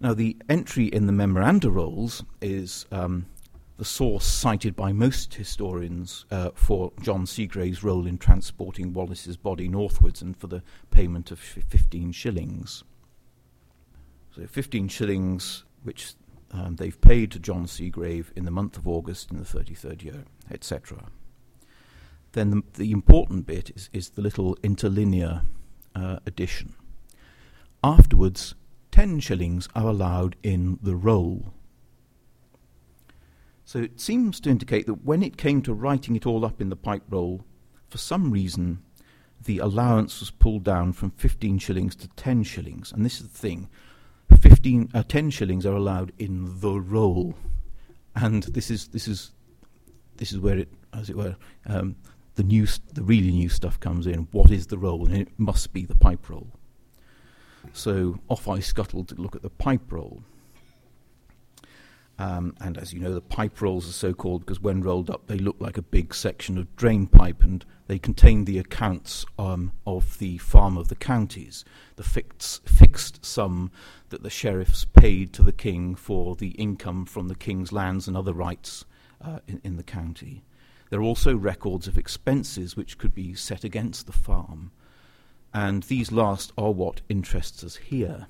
Now, 0.00 0.14
the 0.14 0.36
entry 0.48 0.86
in 0.86 1.06
the 1.06 1.12
memoranda 1.12 1.70
rolls 1.70 2.24
is 2.40 2.86
um, 2.90 3.26
the 3.76 3.84
source 3.84 4.24
cited 4.24 4.74
by 4.74 4.92
most 4.92 5.34
historians 5.34 6.24
uh, 6.30 6.50
for 6.54 6.92
John 7.02 7.26
Segrave's 7.26 7.84
role 7.84 8.06
in 8.06 8.16
transporting 8.16 8.94
Wallace's 8.94 9.36
body 9.36 9.68
northwards 9.68 10.22
and 10.22 10.36
for 10.36 10.46
the 10.46 10.62
payment 10.90 11.30
of 11.30 11.38
15 11.38 12.12
shillings. 12.12 12.82
So 14.34 14.46
15 14.46 14.88
shillings, 14.88 15.64
which 15.82 16.14
um, 16.52 16.76
they've 16.76 17.00
paid 17.00 17.30
to 17.32 17.38
John 17.38 17.66
Segrave 17.66 18.26
in 18.36 18.44
the 18.44 18.50
month 18.50 18.76
of 18.76 18.86
August 18.88 19.30
in 19.30 19.38
the 19.38 19.44
33rd 19.44 20.02
year, 20.02 20.24
etc. 20.50 21.06
Then 22.32 22.50
the, 22.50 22.62
the, 22.74 22.92
important 22.92 23.46
bit 23.46 23.70
is, 23.74 23.90
is 23.92 24.10
the 24.10 24.22
little 24.22 24.56
interlinear 24.62 25.42
uh, 25.94 26.18
addition. 26.26 26.74
Afterwards, 27.82 28.54
10 28.92 29.20
shillings 29.20 29.68
are 29.74 29.88
allowed 29.88 30.36
in 30.42 30.78
the 30.82 30.96
roll. 30.96 31.52
So 33.64 33.80
it 33.80 34.00
seems 34.00 34.40
to 34.40 34.50
indicate 34.50 34.86
that 34.86 35.04
when 35.04 35.22
it 35.22 35.36
came 35.36 35.62
to 35.62 35.74
writing 35.74 36.16
it 36.16 36.26
all 36.26 36.44
up 36.44 36.60
in 36.60 36.70
the 36.70 36.76
pipe 36.76 37.02
roll, 37.08 37.44
for 37.88 37.98
some 37.98 38.30
reason 38.30 38.82
the 39.44 39.58
allowance 39.58 40.20
was 40.20 40.30
pulled 40.30 40.64
down 40.64 40.92
from 40.92 41.10
15 41.12 41.58
shillings 41.58 41.94
to 41.96 42.08
10 42.08 42.42
shillings. 42.44 42.92
And 42.92 43.04
this 43.04 43.20
is 43.20 43.28
the 43.28 43.38
thing 43.38 43.68
15, 44.36 44.90
uh, 44.94 45.02
10 45.02 45.30
shillings 45.30 45.64
are 45.64 45.74
allowed 45.74 46.12
in 46.18 46.60
the 46.60 46.80
roll. 46.80 47.34
And 48.14 48.42
this 48.44 48.70
is, 48.70 48.88
this 48.88 49.08
is, 49.08 49.32
this 50.16 50.32
is 50.32 50.38
where 50.38 50.58
it, 50.58 50.68
as 50.92 51.08
it 51.08 51.16
were, 51.16 51.36
um, 51.66 51.96
the 52.34 52.42
new, 52.42 52.66
the 52.94 53.02
really 53.02 53.32
new 53.32 53.48
stuff 53.48 53.80
comes 53.80 54.06
in. 54.06 54.28
What 54.32 54.50
is 54.50 54.66
the 54.66 54.78
roll? 54.78 55.06
And 55.06 55.16
it 55.16 55.28
must 55.38 55.72
be 55.72 55.84
the 55.84 55.94
pipe 55.94 56.28
roll. 56.28 56.48
So 57.72 58.18
off 58.28 58.48
I 58.48 58.60
scuttled 58.60 59.08
to 59.08 59.14
look 59.16 59.34
at 59.34 59.42
the 59.42 59.50
pipe 59.50 59.90
roll. 59.90 60.22
Um, 62.20 62.56
and 62.60 62.76
as 62.76 62.92
you 62.92 62.98
know, 62.98 63.14
the 63.14 63.20
pipe 63.20 63.60
rolls 63.60 63.88
are 63.88 63.92
so 63.92 64.12
called 64.12 64.44
because 64.44 64.60
when 64.60 64.82
rolled 64.82 65.08
up, 65.08 65.28
they 65.28 65.38
look 65.38 65.56
like 65.60 65.78
a 65.78 65.82
big 65.82 66.12
section 66.12 66.58
of 66.58 66.74
drain 66.74 67.06
pipe, 67.06 67.44
and 67.44 67.64
they 67.86 67.98
contain 67.98 68.44
the 68.44 68.58
accounts 68.58 69.24
um, 69.38 69.72
of 69.86 70.18
the 70.18 70.38
farm 70.38 70.76
of 70.76 70.88
the 70.88 70.96
counties, 70.96 71.64
the 71.94 72.02
fixed, 72.02 72.68
fixed 72.68 73.24
sum 73.24 73.70
that 74.08 74.24
the 74.24 74.30
sheriffs 74.30 74.84
paid 74.84 75.32
to 75.34 75.42
the 75.42 75.52
king 75.52 75.94
for 75.94 76.34
the 76.34 76.50
income 76.50 77.04
from 77.04 77.28
the 77.28 77.36
king's 77.36 77.70
lands 77.70 78.08
and 78.08 78.16
other 78.16 78.32
rights 78.32 78.84
uh, 79.24 79.38
in, 79.46 79.60
in 79.62 79.76
the 79.76 79.84
county. 79.84 80.42
There 80.90 81.00
are 81.00 81.04
also 81.04 81.36
records 81.36 81.86
of 81.86 81.96
expenses 81.96 82.76
which 82.76 82.98
could 82.98 83.14
be 83.14 83.34
set 83.34 83.62
against 83.62 84.06
the 84.06 84.12
farm, 84.12 84.72
and 85.54 85.84
these 85.84 86.10
last 86.10 86.52
are 86.58 86.72
what 86.72 87.02
interests 87.08 87.62
us 87.62 87.76
here. 87.76 88.26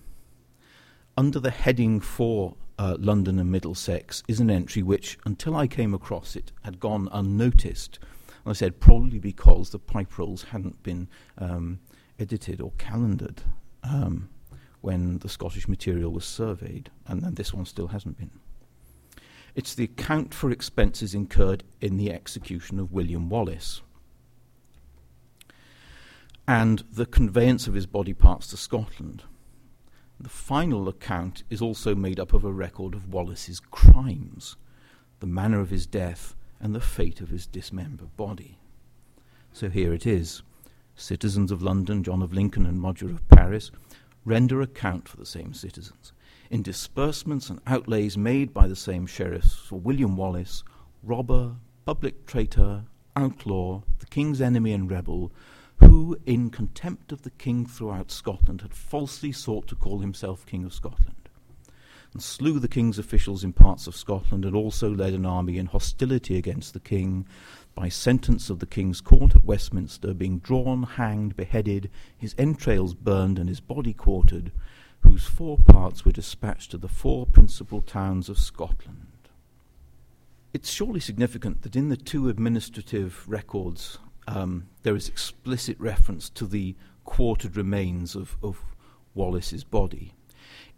Under 1.16 1.40
the 1.40 1.50
heading 1.50 2.00
for 2.00 2.54
uh, 2.78 2.96
London 2.98 3.38
and 3.38 3.50
Middlesex 3.50 4.22
is 4.28 4.40
an 4.40 4.50
entry 4.50 4.82
which, 4.82 5.18
until 5.24 5.56
I 5.56 5.66
came 5.66 5.94
across 5.94 6.36
it, 6.36 6.52
had 6.62 6.80
gone 6.80 7.08
unnoticed. 7.12 7.98
And 8.44 8.50
I 8.50 8.52
said 8.52 8.80
probably 8.80 9.18
because 9.18 9.70
the 9.70 9.78
pipe 9.78 10.16
rolls 10.18 10.44
hadn't 10.44 10.82
been 10.82 11.08
um, 11.38 11.80
edited 12.18 12.60
or 12.60 12.72
calendared 12.78 13.42
um, 13.82 14.28
when 14.80 15.18
the 15.18 15.28
Scottish 15.28 15.66
material 15.66 16.12
was 16.12 16.24
surveyed, 16.24 16.90
and, 17.06 17.22
and 17.22 17.36
this 17.36 17.52
one 17.52 17.66
still 17.66 17.88
hasn't 17.88 18.16
been. 18.16 18.30
It's 19.54 19.74
the 19.74 19.84
account 19.84 20.32
for 20.32 20.50
expenses 20.50 21.14
incurred 21.14 21.64
in 21.80 21.96
the 21.96 22.12
execution 22.12 22.78
of 22.78 22.92
William 22.92 23.28
Wallace 23.28 23.82
and 26.46 26.84
the 26.92 27.06
conveyance 27.06 27.66
of 27.66 27.74
his 27.74 27.86
body 27.86 28.14
parts 28.14 28.46
to 28.48 28.56
Scotland. 28.56 29.24
The 30.20 30.28
final 30.28 30.88
account 30.88 31.44
is 31.48 31.62
also 31.62 31.94
made 31.94 32.18
up 32.18 32.32
of 32.32 32.44
a 32.44 32.52
record 32.52 32.94
of 32.94 33.12
Wallace's 33.12 33.60
crimes, 33.60 34.56
the 35.20 35.28
manner 35.28 35.60
of 35.60 35.70
his 35.70 35.86
death, 35.86 36.34
and 36.58 36.74
the 36.74 36.80
fate 36.80 37.20
of 37.20 37.28
his 37.28 37.46
dismembered 37.46 38.16
body. 38.16 38.58
So 39.52 39.68
here 39.68 39.92
it 39.92 40.06
is. 40.06 40.42
Citizens 40.96 41.52
of 41.52 41.62
London, 41.62 42.02
John 42.02 42.20
of 42.20 42.32
Lincoln 42.32 42.66
and 42.66 42.82
Roger 42.82 43.06
of 43.06 43.28
Paris, 43.28 43.70
render 44.24 44.60
account 44.60 45.08
for 45.08 45.16
the 45.16 45.24
same 45.24 45.54
citizens. 45.54 46.12
In 46.50 46.62
disbursements 46.62 47.48
and 47.48 47.60
outlays 47.66 48.18
made 48.18 48.52
by 48.52 48.66
the 48.66 48.74
same 48.74 49.06
sheriffs 49.06 49.54
for 49.54 49.78
William 49.78 50.16
Wallace, 50.16 50.64
robber, 51.04 51.54
public 51.84 52.26
traitor, 52.26 52.82
outlaw, 53.14 53.82
the 54.00 54.06
king's 54.06 54.40
enemy 54.40 54.72
and 54.72 54.90
rebel, 54.90 55.30
who, 55.80 56.18
in 56.26 56.50
contempt 56.50 57.12
of 57.12 57.22
the 57.22 57.30
king 57.30 57.66
throughout 57.66 58.10
Scotland, 58.10 58.62
had 58.62 58.74
falsely 58.74 59.32
sought 59.32 59.66
to 59.68 59.74
call 59.74 60.00
himself 60.00 60.46
King 60.46 60.64
of 60.64 60.74
Scotland, 60.74 61.28
and 62.12 62.22
slew 62.22 62.58
the 62.58 62.68
king's 62.68 62.98
officials 62.98 63.44
in 63.44 63.52
parts 63.52 63.86
of 63.86 63.96
Scotland, 63.96 64.44
and 64.44 64.56
also 64.56 64.90
led 64.90 65.12
an 65.12 65.26
army 65.26 65.58
in 65.58 65.66
hostility 65.66 66.36
against 66.36 66.72
the 66.72 66.80
king, 66.80 67.26
by 67.74 67.88
sentence 67.88 68.50
of 68.50 68.58
the 68.58 68.66
king's 68.66 69.00
court 69.00 69.36
at 69.36 69.44
Westminster, 69.44 70.14
being 70.14 70.38
drawn, 70.38 70.82
hanged, 70.82 71.36
beheaded, 71.36 71.90
his 72.16 72.34
entrails 72.38 72.94
burned, 72.94 73.38
and 73.38 73.48
his 73.48 73.60
body 73.60 73.92
quartered, 73.92 74.50
whose 75.00 75.24
four 75.24 75.58
parts 75.58 76.04
were 76.04 76.12
dispatched 76.12 76.72
to 76.72 76.78
the 76.78 76.88
four 76.88 77.24
principal 77.24 77.80
towns 77.82 78.28
of 78.28 78.38
Scotland. 78.38 79.06
It's 80.52 80.70
surely 80.70 80.98
significant 80.98 81.62
that 81.62 81.76
in 81.76 81.88
the 81.88 81.96
two 81.96 82.28
administrative 82.28 83.22
records 83.28 83.98
um, 84.28 84.68
there 84.82 84.94
is 84.94 85.08
explicit 85.08 85.80
reference 85.80 86.28
to 86.30 86.46
the 86.46 86.76
quartered 87.04 87.56
remains 87.56 88.14
of, 88.14 88.36
of 88.42 88.62
Wallace's 89.14 89.64
body. 89.64 90.12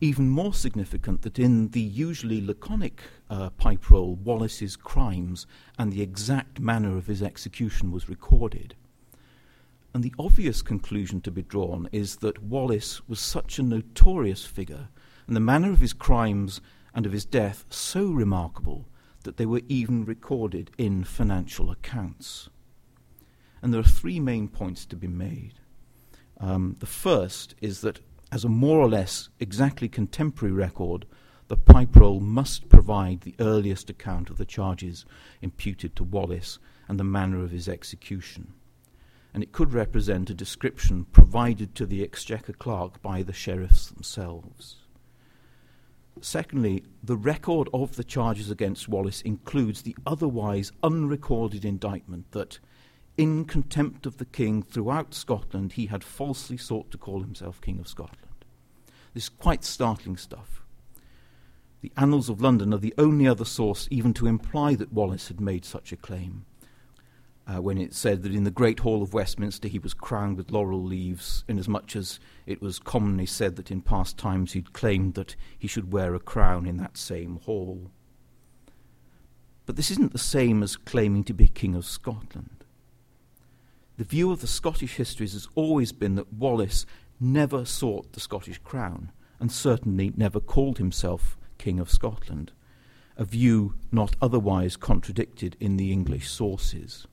Even 0.01 0.31
more 0.31 0.55
significant 0.55 1.23
that 1.23 1.39
in 1.39 1.69
the 1.71 1.81
usually 1.81 2.45
laconic 2.45 3.03
uh, 3.29 3.51
pipe 3.51 3.91
roll, 3.91 4.15
Wallace's 4.15 4.77
crimes 4.77 5.47
and 5.79 5.93
the 5.93 6.01
exact 6.01 6.61
manner 6.61 6.97
of 6.97 7.07
his 7.07 7.23
execution 7.23 7.91
was 7.91 8.09
recorded. 8.09 8.77
And 9.93 10.05
the 10.05 10.15
obvious 10.19 10.63
conclusion 10.63 11.21
to 11.23 11.33
be 11.33 11.43
drawn 11.43 11.89
is 11.91 12.17
that 12.17 12.43
Wallace 12.43 13.07
was 13.09 13.19
such 13.19 13.59
a 13.59 13.65
notorious 13.65 14.47
figure, 14.47 14.89
and 15.27 15.35
the 15.35 15.41
manner 15.41 15.73
of 15.73 15.81
his 15.81 15.93
crimes 15.93 16.61
and 16.95 17.05
of 17.05 17.13
his 17.13 17.25
death 17.25 17.65
so 17.69 18.07
remarkable 18.07 18.87
that 19.25 19.37
they 19.37 19.47
were 19.47 19.63
even 19.69 20.05
recorded 20.05 20.71
in 20.79 21.03
financial 21.03 21.71
accounts. 21.71 22.49
And 23.63 23.73
there 23.73 23.81
are 23.81 23.85
three 23.85 24.21
main 24.21 24.49
points 24.49 24.87
to 24.87 24.97
be 24.97 25.09
made. 25.09 25.55
Um, 26.39 26.77
the 26.79 26.87
first 26.87 27.55
is 27.61 27.83
that, 27.83 28.01
as 28.33 28.45
a 28.45 28.49
more 28.49 28.81
or 28.81 28.89
less 28.89 29.29
exactly 29.39 29.89
contemporary 29.89 30.53
record, 30.53 31.07
the 31.49 31.57
pipe 31.57 31.97
roll 31.97 32.21
must 32.21 32.69
provide 32.69 33.23
the 33.23 33.35
earliest 33.41 33.91
account 33.91 34.31
of 34.31 34.39
the 34.39 34.45
charges 34.45 35.05
imputed 35.43 35.97
to 35.97 36.05
Wallace 36.05 36.59
and 36.89 36.99
the 36.99 37.05
manner 37.05 37.43
of 37.43 37.51
his 37.51 37.69
execution. 37.69 38.53
And 39.35 39.43
it 39.43 39.53
could 39.53 39.73
represent 39.73 40.31
a 40.31 40.35
description 40.35 41.07
provided 41.07 41.75
to 41.75 41.87
the 41.87 42.03
Exchequer 42.03 42.53
clerk 42.53 43.03
by 43.03 43.23
the 43.23 43.33
sheriffs 43.33 43.89
themselves. 43.89 44.77
Secondly, 46.21 46.85
the 47.03 47.17
record 47.17 47.69
of 47.73 47.97
the 47.97 48.05
charges 48.05 48.51
against 48.51 48.89
Wallace 48.89 49.23
includes 49.23 49.83
the 49.83 49.97
otherwise 50.07 50.71
unrecorded 50.83 51.65
indictment 51.65 52.31
that, 52.33 52.59
in 53.21 53.45
contempt 53.45 54.07
of 54.07 54.17
the 54.17 54.25
king 54.25 54.63
throughout 54.63 55.13
Scotland, 55.13 55.73
he 55.73 55.87
had 55.87 56.03
falsely 56.03 56.57
sought 56.57 56.91
to 56.91 56.97
call 56.97 57.21
himself 57.21 57.61
King 57.61 57.79
of 57.79 57.87
Scotland. 57.87 58.47
This 59.13 59.25
is 59.25 59.29
quite 59.29 59.63
startling 59.63 60.17
stuff. 60.17 60.63
The 61.83 61.93
Annals 61.99 62.31
of 62.31 62.41
London 62.41 62.73
are 62.73 62.79
the 62.79 62.95
only 62.97 63.29
other 63.29 63.45
source 63.45 63.87
even 63.91 64.15
to 64.15 64.27
imply 64.27 64.75
that 64.77 64.95
Wallace 64.95 65.29
had 65.29 65.39
made 65.39 65.67
such 65.67 65.93
a 65.93 65.99
claim 65.99 66.47
uh, 67.47 67.61
when 67.61 67.77
it 67.77 67.93
said 67.93 68.23
that 68.23 68.35
in 68.35 68.45
the 68.45 68.51
Great 68.51 68.81
Hall 68.81 69.03
of 69.03 69.13
Westminster 69.13 69.69
he 69.69 69.79
was 69.79 69.93
crowned 69.93 70.39
with 70.39 70.51
laurel 70.51 70.83
leaves, 70.83 71.45
inasmuch 71.47 71.95
as 71.97 72.21
it 72.47 72.63
was 72.63 72.79
commonly 72.79 73.27
said 73.27 73.57
that 73.57 73.71
in 73.71 73.83
past 73.83 74.17
times 74.17 74.53
he'd 74.53 74.73
claimed 74.73 75.13
that 75.13 75.37
he 75.59 75.69
should 75.69 75.93
wear 75.93 76.15
a 76.15 76.21
crown 76.21 76.65
in 76.65 76.79
that 76.79 76.97
same 76.97 77.37
hall. 77.45 77.91
But 79.67 79.77
this 79.77 79.91
isn't 79.91 80.13
the 80.13 80.19
same 80.19 80.63
as 80.63 80.79
claiming 80.79 81.23
to 81.25 81.35
be 81.35 81.49
King 81.49 81.75
of 81.75 81.85
Scotland. 81.85 82.60
The 84.01 84.07
view 84.07 84.33
of 84.33 84.41
the 84.41 84.47
Scottish 84.47 84.95
histories 84.97 85.35
has 85.35 85.47
always 85.55 85.93
been 85.93 86.15
that 86.15 86.33
Wallace 86.33 86.87
never 87.21 87.67
sought 87.67 88.15
the 88.15 88.21
Scottish 88.21 88.57
crown, 88.57 89.13
and 89.39 89.53
certainly 89.53 90.15
never 90.17 90.41
called 90.41 90.79
himself 90.79 91.37
King 91.59 91.79
of 91.79 91.91
Scotland, 91.91 92.53
a 93.19 93.27
view 93.27 93.75
not 93.93 94.17
otherwise 94.23 94.79
contradicted 94.79 95.55
in 95.61 95.77
the 95.77 95.93
English 95.93 96.31
sources. 96.31 97.07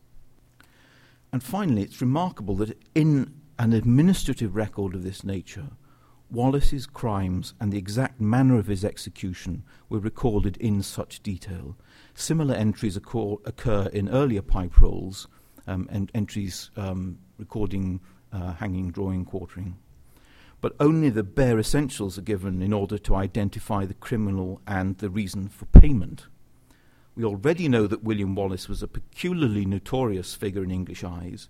And 1.33 1.43
finally, 1.43 1.81
it's 1.81 1.99
remarkable 1.99 2.55
that 2.55 2.81
in 2.95 3.33
an 3.59 3.73
administrative 3.73 4.55
record 4.55 4.95
of 4.95 5.03
this 5.03 5.25
nature, 5.25 5.71
Wallace's 6.31 6.85
crimes 6.85 7.53
and 7.59 7.73
the 7.73 7.77
exact 7.77 8.21
manner 8.21 8.57
of 8.57 8.67
his 8.67 8.85
execution 8.85 9.63
were 9.89 9.99
recorded 9.99 10.55
in 10.55 10.81
such 10.81 11.21
detail. 11.21 11.75
Similar 12.13 12.55
entries 12.55 12.95
occur, 12.95 13.35
occur 13.43 13.89
in 13.91 14.07
earlier 14.07 14.41
pipe 14.41 14.79
rolls, 14.79 15.27
um, 15.67 15.87
and 15.91 16.11
entries 16.15 16.71
um, 16.75 17.19
recording 17.37 17.99
uh, 18.31 18.53
hanging, 18.53 18.91
drawing, 18.91 19.25
quartering. 19.25 19.77
But 20.59 20.75
only 20.79 21.09
the 21.09 21.23
bare 21.23 21.59
essentials 21.59 22.17
are 22.17 22.23
given 22.23 22.61
in 22.61 22.73
order 22.73 22.97
to 22.97 23.15
identify 23.15 23.85
the 23.85 23.93
criminal 23.93 24.61
and 24.65 24.97
the 24.97 25.09
reason 25.09 25.49
for 25.49 25.65
payment. 25.65 26.25
We 27.15 27.23
already 27.23 27.67
know 27.67 27.87
that 27.87 28.03
William 28.03 28.35
Wallace 28.35 28.67
was 28.67 28.81
a 28.81 28.87
peculiarly 28.87 29.65
notorious 29.65 30.35
figure 30.35 30.63
in 30.63 30.71
English 30.71 31.03
eyes, 31.03 31.49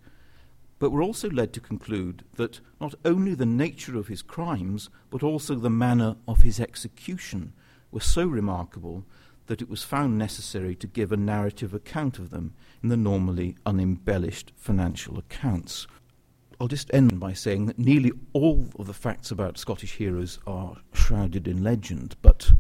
but 0.80 0.92
we're 0.92 1.04
also 1.04 1.30
led 1.30 1.54
to 1.54 1.60
conclude 1.60 2.24
that 2.36 2.60
not 2.80 2.96
only 3.04 3.34
the 3.34 3.46
nature 3.46 3.98
of 3.98 4.08
his 4.08 4.22
crimes, 4.22 4.90
but 5.10 5.24
also 5.24 5.56
the 5.56 5.70
manner 5.70 6.16
of 6.28 6.42
his 6.42 6.60
execution 6.60 7.54
were 7.92 8.02
so 8.02 8.28
remarkable 8.28 9.06
that 9.48 9.62
it 9.62 9.70
was 9.70 9.84
found 9.84 10.18
necessary 10.18 10.76
to 10.76 10.88
give 10.88 11.12
a 11.12 11.18
narrative 11.18 11.74
account 11.74 12.20
of 12.20 12.30
them 12.30 12.54
in 12.84 12.90
the 12.90 12.98
normally 12.98 13.56
unembellished 13.66 14.54
financial 14.56 15.18
accounts. 15.18 15.88
I'll 16.60 16.68
just 16.68 16.94
end 16.94 17.20
by 17.20 17.34
saying 17.34 17.66
that 17.68 17.80
nearly 17.80 18.12
all 18.34 18.68
of 18.80 18.88
the 18.88 18.94
facts 18.94 19.32
about 19.32 19.58
Scottish 19.58 19.96
heroes 19.96 20.40
are 20.48 20.78
shrouded 20.94 21.48
in 21.48 21.64
legend, 21.64 22.16
but 22.22 22.52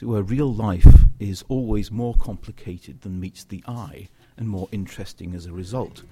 where 0.00 0.22
real 0.22 0.52
life 0.52 1.04
is 1.18 1.44
always 1.48 1.90
more 1.90 2.14
complicated 2.14 3.02
than 3.02 3.20
meets 3.20 3.44
the 3.44 3.62
eye 3.66 4.08
and 4.36 4.48
more 4.48 4.68
interesting 4.72 5.34
as 5.34 5.46
a 5.46 5.52
result. 5.52 6.04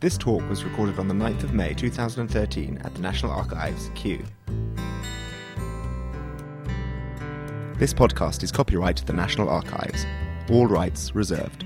This 0.00 0.16
talk 0.16 0.48
was 0.48 0.64
recorded 0.64 0.98
on 1.00 1.08
the 1.08 1.14
9th 1.14 1.42
of 1.42 1.52
May 1.52 1.74
2013 1.74 2.78
at 2.84 2.94
the 2.94 3.00
National 3.00 3.32
Archives, 3.32 3.90
Kew. 3.96 4.24
This 7.78 7.94
podcast 7.94 8.42
is 8.42 8.50
copyright 8.50 9.06
the 9.06 9.12
National 9.12 9.48
Archives, 9.48 10.04
all 10.50 10.66
rights 10.66 11.14
reserved. 11.14 11.64